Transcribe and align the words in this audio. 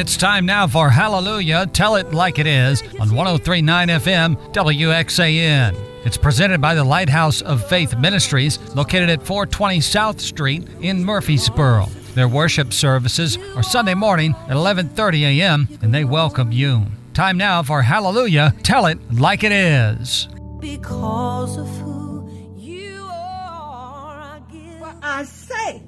It's 0.00 0.16
time 0.16 0.46
now 0.46 0.66
for 0.66 0.88
Hallelujah. 0.88 1.66
Tell 1.66 1.96
it 1.96 2.14
like 2.14 2.38
it 2.38 2.46
is 2.46 2.80
on 2.98 3.14
1039 3.14 3.88
FM 3.88 4.34
WXAN. 4.54 5.76
It's 6.06 6.16
presented 6.16 6.58
by 6.58 6.74
the 6.74 6.82
Lighthouse 6.82 7.42
of 7.42 7.68
Faith 7.68 7.94
Ministries, 7.98 8.58
located 8.74 9.10
at 9.10 9.22
420 9.22 9.82
South 9.82 10.18
Street 10.18 10.66
in 10.80 11.04
Murphysboro. 11.04 11.86
Their 12.14 12.28
worship 12.28 12.72
services 12.72 13.36
are 13.54 13.62
Sunday 13.62 13.92
morning 13.92 14.34
at 14.48 14.56
11:30 14.56 15.38
a.m. 15.38 15.68
and 15.82 15.92
they 15.92 16.06
welcome 16.06 16.50
you. 16.50 16.86
Time 17.12 17.36
now 17.36 17.62
for 17.62 17.82
Hallelujah. 17.82 18.54
Tell 18.62 18.86
it 18.86 18.98
like 19.12 19.44
it 19.44 19.52
is. 19.52 20.28
Because 20.60 21.58
of 21.58 21.68
who 21.80 22.26
you 22.56 23.02
are, 23.04 24.18
I 24.18 24.40
give. 24.50 24.78
For 24.78 24.94
I 25.02 25.24
say, 25.24 25.82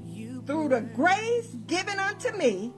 through 0.47 0.69
the 0.69 0.83
grace 0.83 1.56
given 1.66 1.98
unto 1.98 2.37
me, 2.37 2.74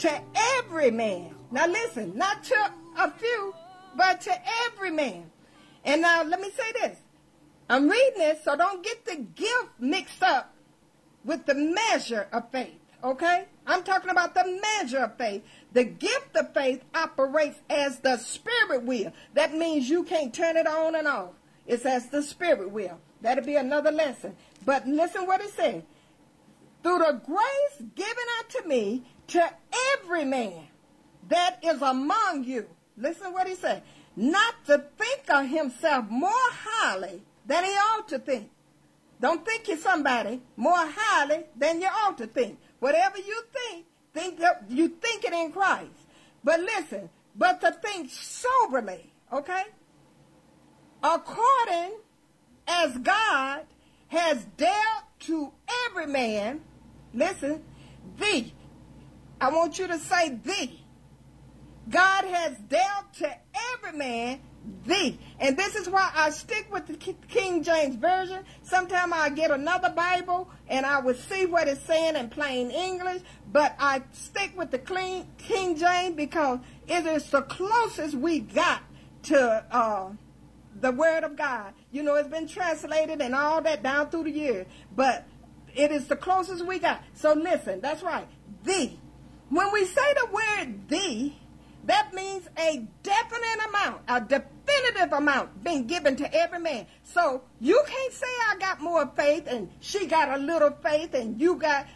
to 0.00 0.20
every 0.58 0.90
man. 0.90 1.34
Now 1.50 1.66
listen, 1.66 2.16
not 2.16 2.42
to 2.44 2.72
a 2.98 3.10
few, 3.10 3.54
but 3.96 4.20
to 4.22 4.34
every 4.66 4.90
man. 4.90 5.30
And 5.84 6.02
now 6.02 6.22
let 6.22 6.40
me 6.40 6.50
say 6.50 6.72
this. 6.72 6.98
I'm 7.68 7.88
reading 7.88 8.18
this, 8.18 8.44
so 8.44 8.56
don't 8.56 8.82
get 8.82 9.04
the 9.04 9.16
gift 9.16 9.68
mixed 9.78 10.22
up 10.22 10.54
with 11.24 11.46
the 11.46 11.54
measure 11.54 12.26
of 12.32 12.50
faith. 12.50 12.78
Okay? 13.02 13.44
I'm 13.66 13.82
talking 13.82 14.10
about 14.10 14.34
the 14.34 14.60
measure 14.60 14.98
of 14.98 15.16
faith. 15.16 15.42
The 15.72 15.84
gift 15.84 16.36
of 16.36 16.52
faith 16.52 16.82
operates 16.94 17.60
as 17.68 18.00
the 18.00 18.16
spirit 18.16 18.82
will. 18.82 19.12
That 19.34 19.54
means 19.54 19.88
you 19.88 20.02
can't 20.02 20.34
turn 20.34 20.56
it 20.56 20.66
on 20.66 20.96
and 20.96 21.06
off. 21.06 21.30
It's 21.66 21.86
as 21.86 22.08
the 22.08 22.22
spirit 22.22 22.70
will. 22.70 22.98
That'll 23.20 23.44
be 23.44 23.56
another 23.56 23.92
lesson. 23.92 24.34
But 24.64 24.86
listen 24.88 25.26
what 25.26 25.40
it 25.40 25.50
says. 25.50 25.82
Through 26.82 26.98
the 26.98 27.20
grace 27.24 27.90
given 27.94 28.24
unto 28.38 28.68
me 28.68 29.04
to 29.30 29.50
every 29.94 30.24
man 30.24 30.66
that 31.28 31.58
is 31.62 31.80
among 31.82 32.44
you. 32.44 32.66
Listen 32.96 33.32
what 33.32 33.48
he 33.48 33.54
said. 33.54 33.82
Not 34.16 34.54
to 34.66 34.84
think 34.98 35.30
of 35.30 35.48
himself 35.48 36.06
more 36.10 36.30
highly 36.32 37.22
than 37.46 37.64
he 37.64 37.70
ought 37.70 38.08
to 38.08 38.18
think. 38.18 38.50
Don't 39.20 39.44
think 39.44 39.68
you're 39.68 39.76
somebody 39.76 40.40
more 40.56 40.72
highly 40.76 41.44
than 41.56 41.80
you 41.80 41.88
ought 41.88 42.18
to 42.18 42.26
think. 42.26 42.58
Whatever 42.80 43.18
you 43.18 43.42
think, 43.52 43.86
think 44.14 44.38
that 44.40 44.64
you 44.68 44.88
think 44.88 45.24
it 45.24 45.32
in 45.32 45.52
Christ. 45.52 45.90
But 46.42 46.60
listen, 46.60 47.10
but 47.36 47.60
to 47.60 47.70
think 47.70 48.10
soberly, 48.10 49.12
okay? 49.32 49.62
According 51.02 51.98
as 52.66 52.96
God 52.98 53.62
has 54.08 54.44
dealt 54.56 55.04
to 55.20 55.52
every 55.86 56.06
man, 56.06 56.60
listen, 57.14 57.62
thee. 58.18 58.54
I 59.40 59.50
want 59.50 59.78
you 59.78 59.86
to 59.86 59.98
say 59.98 60.30
thee. 60.30 60.84
God 61.88 62.24
has 62.24 62.56
dealt 62.68 63.12
to 63.14 63.34
every 63.74 63.98
man 63.98 64.40
thee. 64.84 65.18
And 65.38 65.56
this 65.56 65.74
is 65.74 65.88
why 65.88 66.10
I 66.14 66.30
stick 66.30 66.66
with 66.72 66.86
the 66.86 66.94
King 67.28 67.62
James 67.62 67.96
Version. 67.96 68.44
Sometimes 68.62 69.12
I 69.14 69.30
get 69.30 69.50
another 69.50 69.90
Bible 69.90 70.48
and 70.68 70.84
I 70.84 71.00
would 71.00 71.18
see 71.18 71.46
what 71.46 71.68
it's 71.68 71.82
saying 71.82 72.16
in 72.16 72.28
plain 72.28 72.70
English, 72.70 73.22
but 73.50 73.74
I 73.78 74.02
stick 74.12 74.52
with 74.56 74.70
the 74.70 74.78
clean 74.78 75.26
King 75.38 75.76
James 75.76 76.16
because 76.16 76.60
it 76.86 77.06
is 77.06 77.30
the 77.30 77.42
closest 77.42 78.14
we 78.14 78.40
got 78.40 78.82
to 79.24 79.64
uh, 79.70 80.10
the 80.80 80.92
Word 80.92 81.24
of 81.24 81.36
God. 81.36 81.72
You 81.90 82.02
know, 82.02 82.14
it's 82.14 82.28
been 82.28 82.46
translated 82.46 83.20
and 83.20 83.34
all 83.34 83.62
that 83.62 83.82
down 83.82 84.10
through 84.10 84.24
the 84.24 84.30
years, 84.30 84.66
but 84.94 85.26
it 85.74 85.90
is 85.90 86.06
the 86.06 86.16
closest 86.16 86.64
we 86.64 86.78
got. 86.78 87.02
So 87.14 87.32
listen, 87.32 87.80
that's 87.80 88.02
right, 88.02 88.28
thee. 88.64 88.99
When 89.50 89.72
we 89.72 89.84
say 89.84 90.14
the 90.14 90.28
word 90.32 90.88
the, 90.88 91.32
that 91.84 92.14
means 92.14 92.46
a 92.56 92.86
definite 93.02 93.68
amount, 93.68 94.02
a 94.06 94.20
definitive 94.20 95.12
amount 95.12 95.64
being 95.64 95.88
given 95.88 96.14
to 96.16 96.34
every 96.34 96.60
man. 96.60 96.86
So 97.02 97.42
you 97.60 97.82
can't 97.86 98.12
say 98.12 98.26
I 98.48 98.56
got 98.60 98.80
more 98.80 99.10
faith 99.16 99.48
and 99.48 99.68
she 99.80 100.06
got 100.06 100.28
a 100.28 100.40
little 100.40 100.70
faith 100.82 101.14
and 101.14 101.40
you 101.40 101.56
got. 101.56 101.88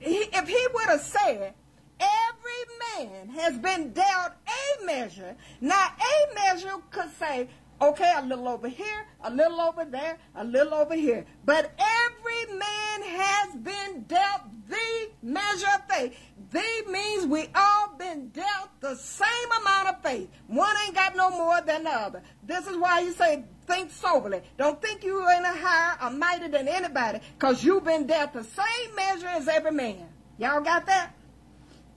If 0.00 0.48
he 0.48 0.66
would 0.72 0.86
have 0.88 1.02
said, 1.02 1.52
every 2.00 3.06
man 3.08 3.28
has 3.28 3.58
been 3.58 3.92
dealt 3.92 4.32
a 4.46 4.84
measure, 4.86 5.36
now 5.60 5.88
a 5.98 6.34
measure 6.34 6.76
could 6.90 7.10
say, 7.18 7.48
okay, 7.80 8.12
a 8.16 8.22
little 8.22 8.48
over 8.48 8.68
here, 8.68 9.06
a 9.22 9.30
little 9.30 9.60
over 9.60 9.84
there, 9.84 10.18
a 10.34 10.44
little 10.44 10.74
over 10.74 10.94
here. 10.94 11.26
But 11.44 11.72
every 11.78 12.56
man 12.56 13.02
has 13.02 13.54
been 13.56 14.04
dealt 14.04 14.42
the 14.68 15.10
measure 15.22 15.66
of 15.74 15.88
faith. 15.88 16.16
Thee 16.52 16.82
means 16.88 17.26
we 17.26 17.48
all 17.54 17.94
been 17.98 18.28
dealt 18.28 18.68
the 18.80 18.94
same 18.94 19.28
amount 19.60 19.88
of 19.88 20.02
faith. 20.02 20.28
One 20.46 20.74
ain't 20.84 20.94
got 20.94 21.16
no 21.16 21.30
more 21.30 21.60
than 21.60 21.84
the 21.84 21.90
other. 21.90 22.22
This 22.44 22.66
is 22.66 22.76
why 22.76 23.00
you 23.00 23.12
say 23.12 23.44
think 23.66 23.90
soberly. 23.90 24.42
Don't 24.56 24.80
think 24.80 25.02
you 25.02 25.28
ain't 25.28 25.44
a 25.44 25.48
higher 25.48 25.98
or 26.02 26.10
mightier 26.10 26.48
than 26.48 26.68
anybody 26.68 27.20
because 27.38 27.64
you've 27.64 27.84
been 27.84 28.06
dealt 28.06 28.32
the 28.32 28.44
same 28.44 28.94
measure 28.94 29.26
as 29.26 29.48
every 29.48 29.72
man. 29.72 30.08
Y'all 30.38 30.60
got 30.60 30.86
that? 30.86 31.12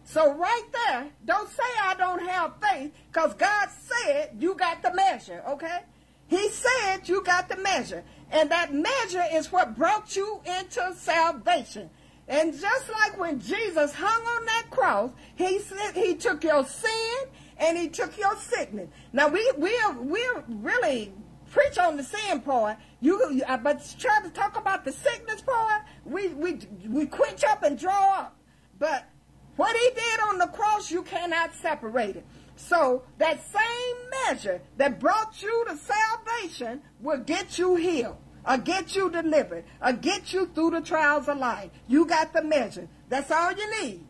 So 0.03 0.33
right 0.33 0.63
there, 0.87 1.07
don't 1.25 1.49
say 1.49 1.63
I 1.83 1.93
don't 1.93 2.27
have 2.27 2.53
faith 2.59 2.91
because 3.11 3.35
God 3.35 3.69
said 3.69 4.31
you 4.39 4.55
got 4.55 4.81
the 4.81 4.93
measure, 4.93 5.43
okay? 5.47 5.81
He 6.27 6.49
said 6.49 7.07
you 7.07 7.23
got 7.23 7.49
the 7.49 7.57
measure. 7.57 8.03
And 8.31 8.49
that 8.49 8.73
measure 8.73 9.25
is 9.31 9.51
what 9.51 9.75
brought 9.75 10.15
you 10.15 10.41
into 10.45 10.93
salvation. 10.95 11.89
And 12.29 12.53
just 12.53 12.89
like 12.89 13.17
when 13.17 13.39
Jesus 13.39 13.91
hung 13.91 14.21
on 14.21 14.45
that 14.45 14.67
cross, 14.69 15.11
he 15.35 15.59
said 15.59 15.95
he 15.95 16.13
took 16.13 16.43
your 16.43 16.63
sin 16.63 17.17
and 17.57 17.75
he 17.75 17.89
took 17.89 18.17
your 18.19 18.35
sickness. 18.37 18.87
Now 19.11 19.27
we 19.29 19.51
we 19.57 19.75
we 19.99 20.23
really 20.47 21.11
preach 21.51 21.79
on 21.79 21.97
the 21.97 22.03
sin 22.03 22.41
part. 22.41 22.77
You 23.01 23.41
uh, 23.47 23.57
but 23.57 23.95
try 23.97 24.21
to 24.21 24.29
talk 24.29 24.57
about 24.57 24.85
the 24.85 24.91
sickness 24.91 25.41
part. 25.41 25.81
We 26.05 26.27
we 26.29 26.59
we 26.87 27.07
quench 27.07 27.43
up 27.43 27.63
and 27.63 27.79
draw 27.79 28.19
up. 28.19 28.37
But 28.77 29.09
what 29.55 29.75
he 29.75 29.89
did 29.89 30.19
on 30.29 30.37
the 30.37 30.47
cross, 30.47 30.91
you 30.91 31.01
cannot 31.01 31.55
separate 31.55 32.15
it. 32.15 32.25
So 32.55 33.03
that 33.17 33.41
same 33.43 34.27
measure 34.27 34.61
that 34.77 34.99
brought 34.99 35.41
you 35.41 35.65
to 35.67 35.77
salvation 35.77 36.81
will 37.01 37.17
get 37.17 37.57
you 37.57 37.75
healed 37.75 38.17
or 38.49 38.57
get 38.57 38.95
you 38.95 39.11
delivered 39.11 39.63
or 39.79 39.93
get 39.93 40.33
you 40.33 40.47
through 40.47 40.71
the 40.71 40.81
trials 40.81 41.29
of 41.29 41.37
life. 41.37 41.69
You 41.87 42.05
got 42.05 42.33
the 42.33 42.43
measure. 42.43 42.89
That's 43.07 43.29
all 43.29 43.51
you 43.51 43.83
need. 43.83 44.07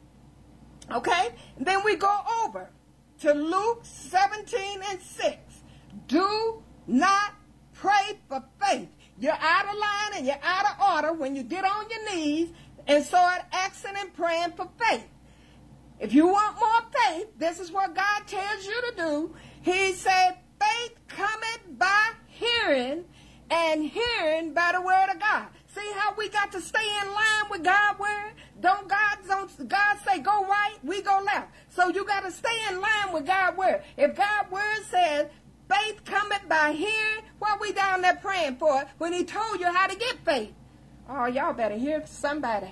Okay? 0.90 1.30
And 1.58 1.68
then 1.68 1.84
we 1.84 1.98
go 1.98 2.22
over 2.46 2.70
to 3.20 3.34
Luke 3.34 3.82
17 3.84 4.82
and 4.90 5.02
6. 5.02 5.38
Do 6.08 6.64
not 6.88 7.34
pray 7.74 8.20
for 8.30 8.44
faith. 8.66 8.88
You're 9.20 9.34
out 9.34 9.66
of 9.66 9.76
line 9.76 10.18
and 10.18 10.26
you're 10.26 10.36
out 10.42 10.66
of 10.66 10.96
order 10.96 11.14
when 11.14 11.36
you 11.36 11.44
get 11.44 11.66
on 11.66 11.86
your 11.90 12.16
knees 12.16 12.50
and 12.88 13.04
start 13.04 13.42
asking 13.52 13.96
and 13.98 14.14
praying 14.14 14.54
for 14.56 14.70
faith. 14.80 15.06
If 16.00 16.14
you 16.14 16.28
want 16.28 16.56
more 16.56 16.82
faith, 17.04 17.28
this 17.38 17.60
is 17.60 17.74
what 17.74 17.94
God 17.94 18.26
tells 18.26 18.66
you 18.66 18.82
to 18.90 18.94
do. 18.96 19.36
He 19.62 19.92
said, 19.92 20.38
faith 20.58 20.96
cometh 21.10 21.78
by 21.78 22.12
hearing 22.28 23.04
and 23.50 23.84
hearing 23.84 24.54
by 24.54 24.72
the 24.74 24.82
word 24.82 25.10
of 25.12 25.20
God. 25.20 25.48
See 25.74 25.92
how 25.96 26.14
we 26.18 26.30
got 26.30 26.52
to 26.52 26.62
stay 26.62 26.88
in 27.02 27.08
line 27.08 27.50
with 27.50 27.64
God's 27.64 28.00
word? 28.00 28.34
Don't 28.60 28.88
God 28.88 29.18
don't 29.28 29.70
God 29.70 29.98
say 30.06 30.20
go 30.20 30.46
right, 30.46 30.76
we 30.84 31.02
go 31.02 31.22
left. 31.26 31.52
So 31.70 31.90
you 31.90 32.06
got 32.06 32.24
to 32.24 32.32
stay 32.32 32.58
in 32.70 32.82
line 32.82 33.14
with 33.14 33.26
God's 33.26 33.58
word. 33.58 33.84
If 33.98 34.16
God's 34.16 34.52
word 34.52 34.84
says 34.90 35.28
faith 35.70 36.04
cometh 36.06 36.48
by 36.50 36.74
hearing, 36.74 37.24
what 37.38 37.62
we 37.62 37.72
down 37.72 38.02
there 38.02 38.16
praying 38.16 38.58
for 38.58 38.86
when 38.98 39.14
he 39.14 39.24
told 39.24 39.60
you 39.60 39.72
how 39.72 39.88
to 39.88 39.96
get 39.96 40.18
faith? 40.26 40.52
Oh, 41.08 41.26
y'all 41.26 41.54
better 41.54 41.78
hear 41.78 42.04
somebody. 42.06 42.70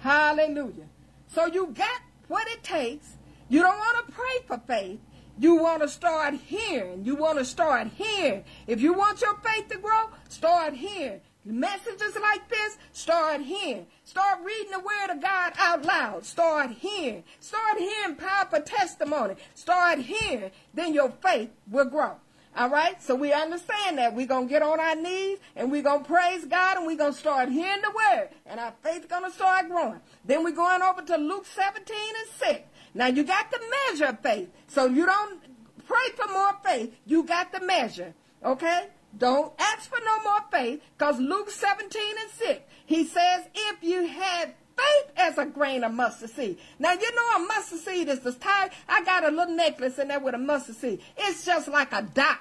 Hallelujah. 0.00 0.86
So 1.28 1.46
you 1.46 1.68
got 1.68 2.00
what 2.28 2.46
it 2.48 2.62
takes. 2.62 3.16
You 3.48 3.62
don't 3.62 3.76
want 3.76 4.06
to 4.06 4.12
pray 4.12 4.38
for 4.46 4.58
faith. 4.66 5.00
You 5.38 5.54
want 5.54 5.82
to 5.82 5.88
start 5.88 6.34
hearing. 6.34 7.04
You 7.04 7.14
want 7.14 7.38
to 7.38 7.44
start 7.44 7.88
hearing. 7.94 8.44
If 8.66 8.80
you 8.80 8.92
want 8.92 9.20
your 9.20 9.36
faith 9.36 9.68
to 9.68 9.78
grow, 9.78 10.06
start 10.28 10.74
hearing. 10.74 11.20
Messages 11.44 12.16
like 12.20 12.48
this, 12.48 12.76
start 12.92 13.40
hearing. 13.40 13.86
Start 14.04 14.40
reading 14.44 14.72
the 14.72 14.80
Word 14.80 15.10
of 15.10 15.22
God 15.22 15.52
out 15.56 15.84
loud. 15.84 16.24
Start 16.24 16.72
hearing. 16.72 17.22
Start 17.38 17.78
hearing 17.78 18.16
powerful 18.16 18.60
testimony. 18.62 19.36
Start 19.54 20.00
hearing. 20.00 20.50
Then 20.74 20.92
your 20.92 21.10
faith 21.22 21.50
will 21.70 21.86
grow. 21.86 22.16
All 22.56 22.68
right? 22.68 23.00
So 23.00 23.14
we 23.14 23.32
understand 23.32 23.98
that. 23.98 24.14
We're 24.14 24.26
going 24.26 24.48
to 24.48 24.50
get 24.50 24.62
on 24.62 24.80
our 24.80 24.96
knees 24.96 25.38
and 25.54 25.70
we're 25.70 25.82
going 25.82 26.02
to 26.02 26.08
praise 26.08 26.44
God 26.44 26.78
and 26.78 26.86
we're 26.86 26.96
going 26.96 27.12
to 27.12 27.18
start 27.18 27.48
hearing 27.48 27.82
the 27.82 27.92
Word. 27.92 28.30
And 28.44 28.58
our 28.58 28.74
faith's 28.82 29.06
going 29.06 29.24
to 29.24 29.30
start 29.30 29.68
growing. 29.68 30.00
Then 30.24 30.42
we're 30.42 30.50
going 30.50 30.82
over 30.82 31.02
to 31.02 31.16
Luke 31.16 31.46
17 31.46 31.96
and 31.96 32.28
6. 32.36 32.60
Now 32.94 33.06
you 33.06 33.24
got 33.24 33.50
the 33.50 33.60
measure 33.90 34.06
of 34.06 34.20
faith. 34.20 34.48
So 34.68 34.86
you 34.86 35.06
don't 35.06 35.40
pray 35.86 36.08
for 36.16 36.32
more 36.32 36.54
faith. 36.64 36.94
You 37.06 37.24
got 37.24 37.52
the 37.52 37.60
measure. 37.60 38.14
Okay? 38.44 38.88
Don't 39.16 39.52
ask 39.58 39.88
for 39.88 39.98
no 40.04 40.22
more 40.22 40.40
faith 40.50 40.82
because 40.96 41.18
Luke 41.18 41.50
17 41.50 42.02
and 42.20 42.30
6, 42.30 42.60
he 42.86 43.04
says, 43.04 43.46
if 43.54 43.82
you 43.82 44.06
had 44.06 44.54
faith 44.78 45.12
as 45.16 45.38
a 45.38 45.46
grain 45.46 45.84
of 45.84 45.92
mustard 45.92 46.30
seed. 46.30 46.58
Now 46.78 46.92
you 46.92 47.14
know 47.14 47.36
a 47.36 47.46
mustard 47.46 47.80
seed 47.80 48.08
is 48.08 48.20
the 48.20 48.32
type. 48.32 48.72
I 48.88 49.02
got 49.02 49.24
a 49.24 49.30
little 49.30 49.54
necklace 49.54 49.98
in 49.98 50.08
there 50.08 50.20
with 50.20 50.34
a 50.34 50.38
mustard 50.38 50.76
seed. 50.76 51.00
It's 51.16 51.44
just 51.44 51.68
like 51.68 51.92
a 51.92 52.02
dot. 52.02 52.38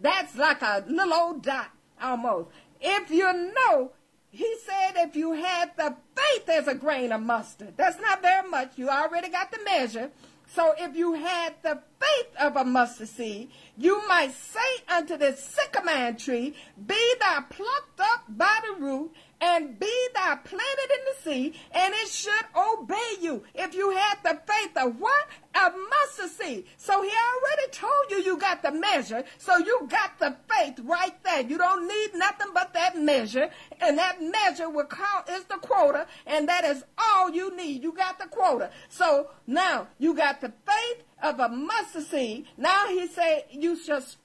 That's 0.00 0.36
like 0.36 0.62
a 0.62 0.84
little 0.86 1.14
old 1.14 1.42
dot 1.42 1.70
almost. 2.00 2.50
If 2.80 3.10
you 3.10 3.32
know, 3.54 3.92
he 4.32 4.56
said 4.64 4.94
if 4.96 5.14
you 5.14 5.32
had 5.32 5.72
the 5.76 5.94
faith 6.16 6.48
as 6.48 6.66
a 6.66 6.74
grain 6.74 7.12
of 7.12 7.20
mustard, 7.20 7.76
that's 7.76 8.00
not 8.00 8.22
very 8.22 8.48
much. 8.48 8.72
You 8.76 8.88
already 8.88 9.28
got 9.28 9.52
the 9.52 9.62
measure. 9.62 10.10
So 10.54 10.74
if 10.78 10.96
you 10.96 11.12
had 11.12 11.54
the 11.62 11.82
faith 12.00 12.36
of 12.40 12.56
a 12.56 12.64
mustard 12.64 13.08
seed, 13.08 13.50
you 13.76 14.06
might 14.08 14.32
say 14.32 14.58
unto 14.88 15.18
this 15.18 15.44
sycamore 15.44 16.12
tree, 16.12 16.54
Be 16.86 17.14
thou 17.20 17.44
plucked 17.50 18.00
up 18.00 18.24
by 18.26 18.58
the 18.66 18.82
root, 18.82 19.12
and 19.42 19.76
be 19.78 19.92
thou 20.14 20.36
planted 20.36 20.90
in 20.90 21.04
the 21.04 21.22
sea, 21.22 21.60
and 21.72 21.92
it 21.94 22.08
should 22.08 22.44
obey 22.56 23.16
you. 23.20 23.42
If 23.54 23.74
you 23.74 23.90
had 23.90 24.18
the 24.22 24.40
faith 24.46 24.76
of 24.76 25.00
what? 25.00 25.26
A 25.54 25.70
mustard 25.70 26.30
seed. 26.30 26.64
So 26.78 27.02
he 27.02 27.10
already 27.10 27.70
told 27.72 28.10
you 28.10 28.18
you 28.18 28.38
got 28.38 28.62
the 28.62 28.70
measure, 28.70 29.24
so 29.38 29.58
you 29.58 29.86
got 29.90 30.18
the 30.18 30.36
faith 30.48 30.78
right 30.84 31.12
there. 31.24 31.42
You 31.42 31.58
don't 31.58 31.88
need 31.88 32.10
nothing 32.14 32.52
but 32.54 32.72
that 32.74 32.96
measure, 32.96 33.50
and 33.80 33.98
that 33.98 34.22
measure 34.22 34.70
will 34.70 34.84
call 34.84 35.24
is 35.28 35.44
the 35.44 35.56
quota, 35.56 36.06
and 36.24 36.48
that 36.48 36.64
is 36.64 36.84
all 36.96 37.30
you 37.30 37.54
need. 37.56 37.82
You 37.82 37.92
got 37.92 38.20
the 38.20 38.28
quota. 38.28 38.70
So 38.88 39.30
now 39.46 39.88
you 39.98 40.14
got 40.14 40.40
the 40.40 40.52
faith 40.64 41.02
of 41.20 41.40
a 41.40 41.48
mustard 41.48 42.04
seed. 42.04 42.46
Now 42.56 42.86
he 42.88 43.08
said 43.08 43.46
you 43.50 43.76
shall 43.76 44.00
speak 44.00 44.22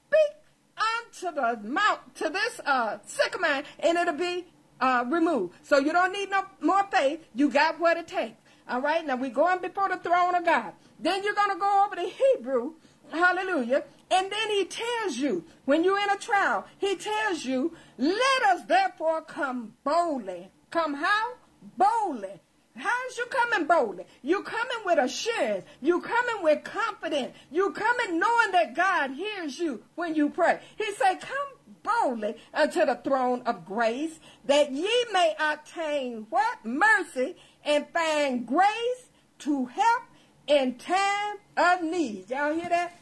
unto 0.78 1.34
the 1.34 1.58
mount 1.68 2.14
to 2.14 2.28
this 2.28 2.60
uh, 2.64 2.98
sycamore, 3.04 3.64
and 3.80 3.98
it'll 3.98 4.14
be 4.14 4.46
uh, 4.80 5.04
removed. 5.08 5.54
So 5.62 5.78
you 5.78 5.92
don't 5.92 6.12
need 6.12 6.30
no 6.30 6.44
more 6.60 6.84
faith. 6.90 7.24
You 7.34 7.50
got 7.50 7.78
what 7.80 7.96
it 7.96 8.06
takes. 8.08 8.36
All 8.68 8.80
right. 8.80 9.06
Now 9.06 9.16
we're 9.16 9.30
going 9.30 9.60
before 9.60 9.88
the 9.88 9.96
throne 9.96 10.34
of 10.34 10.44
God. 10.44 10.72
Then 11.00 11.22
you're 11.24 11.34
going 11.34 11.50
to 11.50 11.58
go 11.58 11.84
over 11.86 11.96
to 11.96 12.02
Hebrew. 12.02 12.74
Hallelujah. 13.10 13.84
And 14.10 14.30
then 14.30 14.50
he 14.50 14.64
tells 14.64 15.16
you, 15.16 15.44
when 15.64 15.84
you're 15.84 15.98
in 15.98 16.10
a 16.10 16.16
trial, 16.16 16.66
he 16.78 16.96
tells 16.96 17.44
you, 17.44 17.74
let 17.96 18.42
us 18.48 18.62
therefore 18.66 19.22
come 19.22 19.74
boldly. 19.84 20.50
Come 20.70 20.94
how? 20.94 21.34
Boldly. 21.76 22.40
How's 22.76 23.18
you 23.18 23.26
coming 23.26 23.66
boldly? 23.66 24.04
You 24.22 24.42
coming 24.42 24.78
with 24.84 24.98
assurance. 24.98 25.64
You 25.80 26.00
coming 26.00 26.42
with 26.42 26.62
confidence. 26.62 27.34
You 27.50 27.72
coming 27.72 28.20
knowing 28.20 28.52
that 28.52 28.74
God 28.74 29.10
hears 29.10 29.58
you 29.58 29.82
when 29.96 30.14
you 30.14 30.30
pray. 30.30 30.60
He 30.76 30.92
said, 30.92 31.20
come 31.20 31.57
boldly 31.88 32.36
unto 32.54 32.84
the 32.84 32.96
throne 32.96 33.42
of 33.46 33.64
grace, 33.64 34.18
that 34.44 34.72
ye 34.72 35.04
may 35.12 35.34
obtain 35.38 36.26
what? 36.30 36.64
Mercy 36.64 37.36
and 37.64 37.86
find 37.88 38.46
grace 38.46 39.06
to 39.40 39.66
help 39.66 40.02
in 40.46 40.74
time 40.76 41.36
of 41.56 41.82
need. 41.82 42.30
Y'all 42.30 42.54
hear 42.54 42.68
that? 42.68 42.98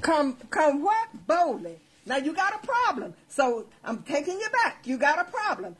Come, 0.00 0.36
come 0.50 0.82
what? 0.82 1.08
Boldly. 1.26 1.78
Now 2.06 2.16
you 2.16 2.32
got 2.32 2.54
a 2.62 2.66
problem. 2.66 3.14
So 3.28 3.66
I'm 3.84 4.02
taking 4.02 4.38
you 4.40 4.48
back. 4.50 4.82
You 4.84 4.98
got 4.98 5.18
a 5.18 5.30
problem. 5.30 5.76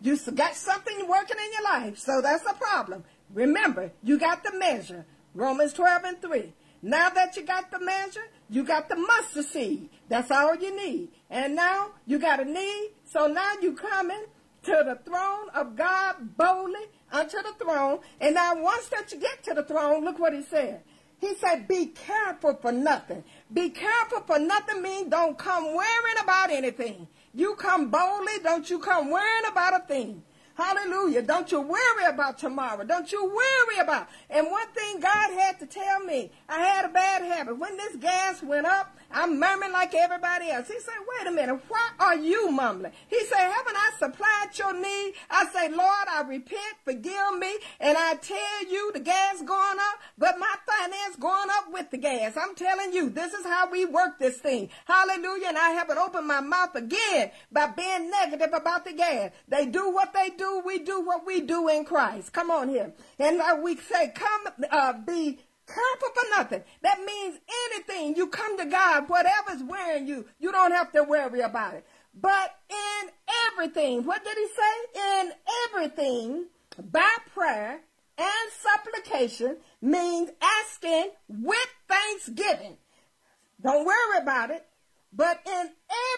You 0.00 0.18
got 0.34 0.54
something 0.54 1.08
working 1.08 1.36
in 1.38 1.52
your 1.52 1.64
life. 1.64 1.98
So 1.98 2.20
that's 2.20 2.44
a 2.46 2.54
problem. 2.54 3.04
Remember, 3.32 3.90
you 4.02 4.18
got 4.18 4.44
the 4.44 4.52
measure. 4.58 5.06
Romans 5.34 5.72
12 5.72 6.04
and 6.04 6.20
3. 6.20 6.52
Now 6.84 7.08
that 7.08 7.34
you 7.34 7.44
got 7.44 7.70
the 7.70 7.80
measure, 7.80 8.28
you 8.50 8.62
got 8.62 8.90
the 8.90 8.96
mustard 8.96 9.46
seed. 9.46 9.88
That's 10.10 10.30
all 10.30 10.54
you 10.54 10.76
need. 10.76 11.08
And 11.30 11.56
now 11.56 11.92
you 12.04 12.18
got 12.18 12.40
a 12.40 12.44
need. 12.44 12.90
So 13.06 13.26
now 13.26 13.54
you 13.62 13.72
coming 13.72 14.24
to 14.64 14.82
the 14.84 14.98
throne 15.02 15.48
of 15.54 15.76
God 15.76 16.36
boldly 16.36 16.84
unto 17.10 17.38
the 17.38 17.54
throne. 17.58 18.00
And 18.20 18.34
now 18.34 18.62
once 18.62 18.88
that 18.88 19.10
you 19.12 19.18
get 19.18 19.42
to 19.44 19.54
the 19.54 19.62
throne, 19.62 20.04
look 20.04 20.18
what 20.18 20.34
he 20.34 20.42
said. 20.42 20.82
He 21.20 21.34
said, 21.36 21.66
be 21.66 21.86
careful 21.86 22.58
for 22.60 22.70
nothing. 22.70 23.24
Be 23.50 23.70
careful 23.70 24.20
for 24.26 24.38
nothing 24.38 24.82
means 24.82 25.08
don't 25.08 25.38
come 25.38 25.74
worrying 25.74 26.18
about 26.22 26.50
anything. 26.50 27.08
You 27.32 27.54
come 27.54 27.90
boldly, 27.90 28.40
don't 28.42 28.68
you 28.68 28.78
come 28.78 29.10
worrying 29.10 29.46
about 29.50 29.82
a 29.82 29.86
thing. 29.86 30.22
Hallelujah. 30.54 31.22
Don't 31.22 31.50
you 31.50 31.60
worry 31.60 32.04
about 32.06 32.38
tomorrow. 32.38 32.84
Don't 32.84 33.10
you 33.10 33.24
worry 33.24 33.80
about. 33.80 34.08
And 34.30 34.46
one 34.50 34.68
thing 34.68 35.00
God 35.00 35.32
had 35.32 35.58
to 35.58 35.66
tell 35.66 36.00
me, 36.00 36.30
I 36.48 36.60
had 36.60 36.84
a 36.84 36.88
bad 36.88 37.22
habit. 37.22 37.58
When 37.58 37.76
this 37.76 37.96
gas 37.96 38.40
went 38.40 38.66
up, 38.66 38.96
I'm 39.10 39.38
murmuring 39.38 39.72
like 39.72 39.94
everybody 39.94 40.50
else. 40.50 40.68
He 40.68 40.78
said, 40.80 40.94
wait 41.18 41.28
a 41.28 41.32
minute, 41.32 41.60
why 41.68 41.90
are 41.98 42.16
you 42.16 42.50
mumbling? 42.50 42.92
He 43.08 43.24
said, 43.24 43.50
haven't 43.50 43.76
I 43.76 43.90
supplied 43.98 44.58
your 44.58 44.74
need? 44.74 45.14
I 45.30 45.46
say, 45.52 45.68
Lord, 45.68 46.08
I 46.10 46.22
repent, 46.26 46.60
forgive 46.84 47.38
me, 47.38 47.52
and 47.80 47.96
I 47.98 48.14
tell 48.14 48.66
you 48.70 48.92
the 48.92 49.00
gas 49.00 49.42
going 49.42 49.50
up, 49.50 50.00
but 50.18 50.38
my 50.38 50.54
finance 50.66 51.16
going 51.16 51.48
up 51.50 51.72
with 51.72 51.83
the 51.94 51.98
gas. 51.98 52.36
I'm 52.36 52.56
telling 52.56 52.92
you, 52.92 53.08
this 53.08 53.32
is 53.32 53.46
how 53.46 53.70
we 53.70 53.84
work 53.84 54.18
this 54.18 54.38
thing. 54.38 54.68
Hallelujah. 54.84 55.48
And 55.48 55.58
I 55.58 55.70
haven't 55.70 55.98
opened 55.98 56.26
my 56.26 56.40
mouth 56.40 56.74
again 56.74 57.30
by 57.52 57.68
being 57.68 58.10
negative 58.10 58.52
about 58.52 58.84
the 58.84 58.92
gas. 58.92 59.30
They 59.46 59.66
do 59.66 59.92
what 59.92 60.12
they 60.12 60.30
do. 60.30 60.60
We 60.66 60.80
do 60.80 61.00
what 61.02 61.24
we 61.24 61.40
do 61.40 61.68
in 61.68 61.84
Christ. 61.84 62.32
Come 62.32 62.50
on 62.50 62.68
here. 62.68 62.92
And 63.20 63.40
uh, 63.40 63.58
we 63.62 63.76
say, 63.76 64.12
come, 64.14 64.68
uh, 64.70 64.94
be 65.06 65.38
Careful 65.66 66.08
for 66.14 66.24
nothing. 66.36 66.62
That 66.82 66.98
means 67.06 67.38
anything. 67.72 68.16
You 68.16 68.26
come 68.26 68.58
to 68.58 68.66
God, 68.66 69.08
whatever's 69.08 69.62
wearing 69.62 70.06
you, 70.06 70.26
you 70.38 70.52
don't 70.52 70.72
have 70.72 70.92
to 70.92 71.02
worry 71.04 71.40
about 71.40 71.72
it. 71.72 71.86
But 72.14 72.54
in 72.68 73.10
everything, 73.46 74.04
what 74.04 74.22
did 74.22 74.36
he 74.36 74.46
say? 74.46 75.20
In 75.20 75.32
everything, 75.64 76.46
by 76.92 77.08
prayer 77.32 77.80
and 78.18 78.50
supplication 78.52 79.56
means 79.80 80.30
asking 80.40 81.10
with 81.28 81.68
thanksgiving. 81.88 82.76
Don't 83.62 83.84
worry 83.84 84.18
about 84.20 84.50
it. 84.50 84.66
But 85.12 85.40
in 85.46 85.70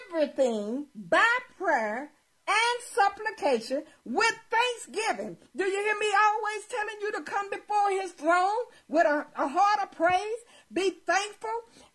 everything, 0.09 0.87
by 0.95 1.25
prayer 1.57 2.11
and 2.47 2.83
supplication 2.93 3.83
with 4.05 4.33
thanksgiving. 4.49 5.37
Do 5.55 5.65
you 5.65 5.83
hear 5.83 5.99
me 5.99 6.07
always 6.25 6.65
telling 6.65 6.95
you 7.01 7.11
to 7.11 7.21
come 7.21 7.49
before 7.49 7.91
his 8.01 8.11
throne 8.13 8.63
with 8.87 9.05
a, 9.05 9.25
a 9.35 9.47
heart 9.47 9.79
of 9.83 9.91
praise? 9.91 10.41
Be 10.71 10.89
thankful. 11.05 11.49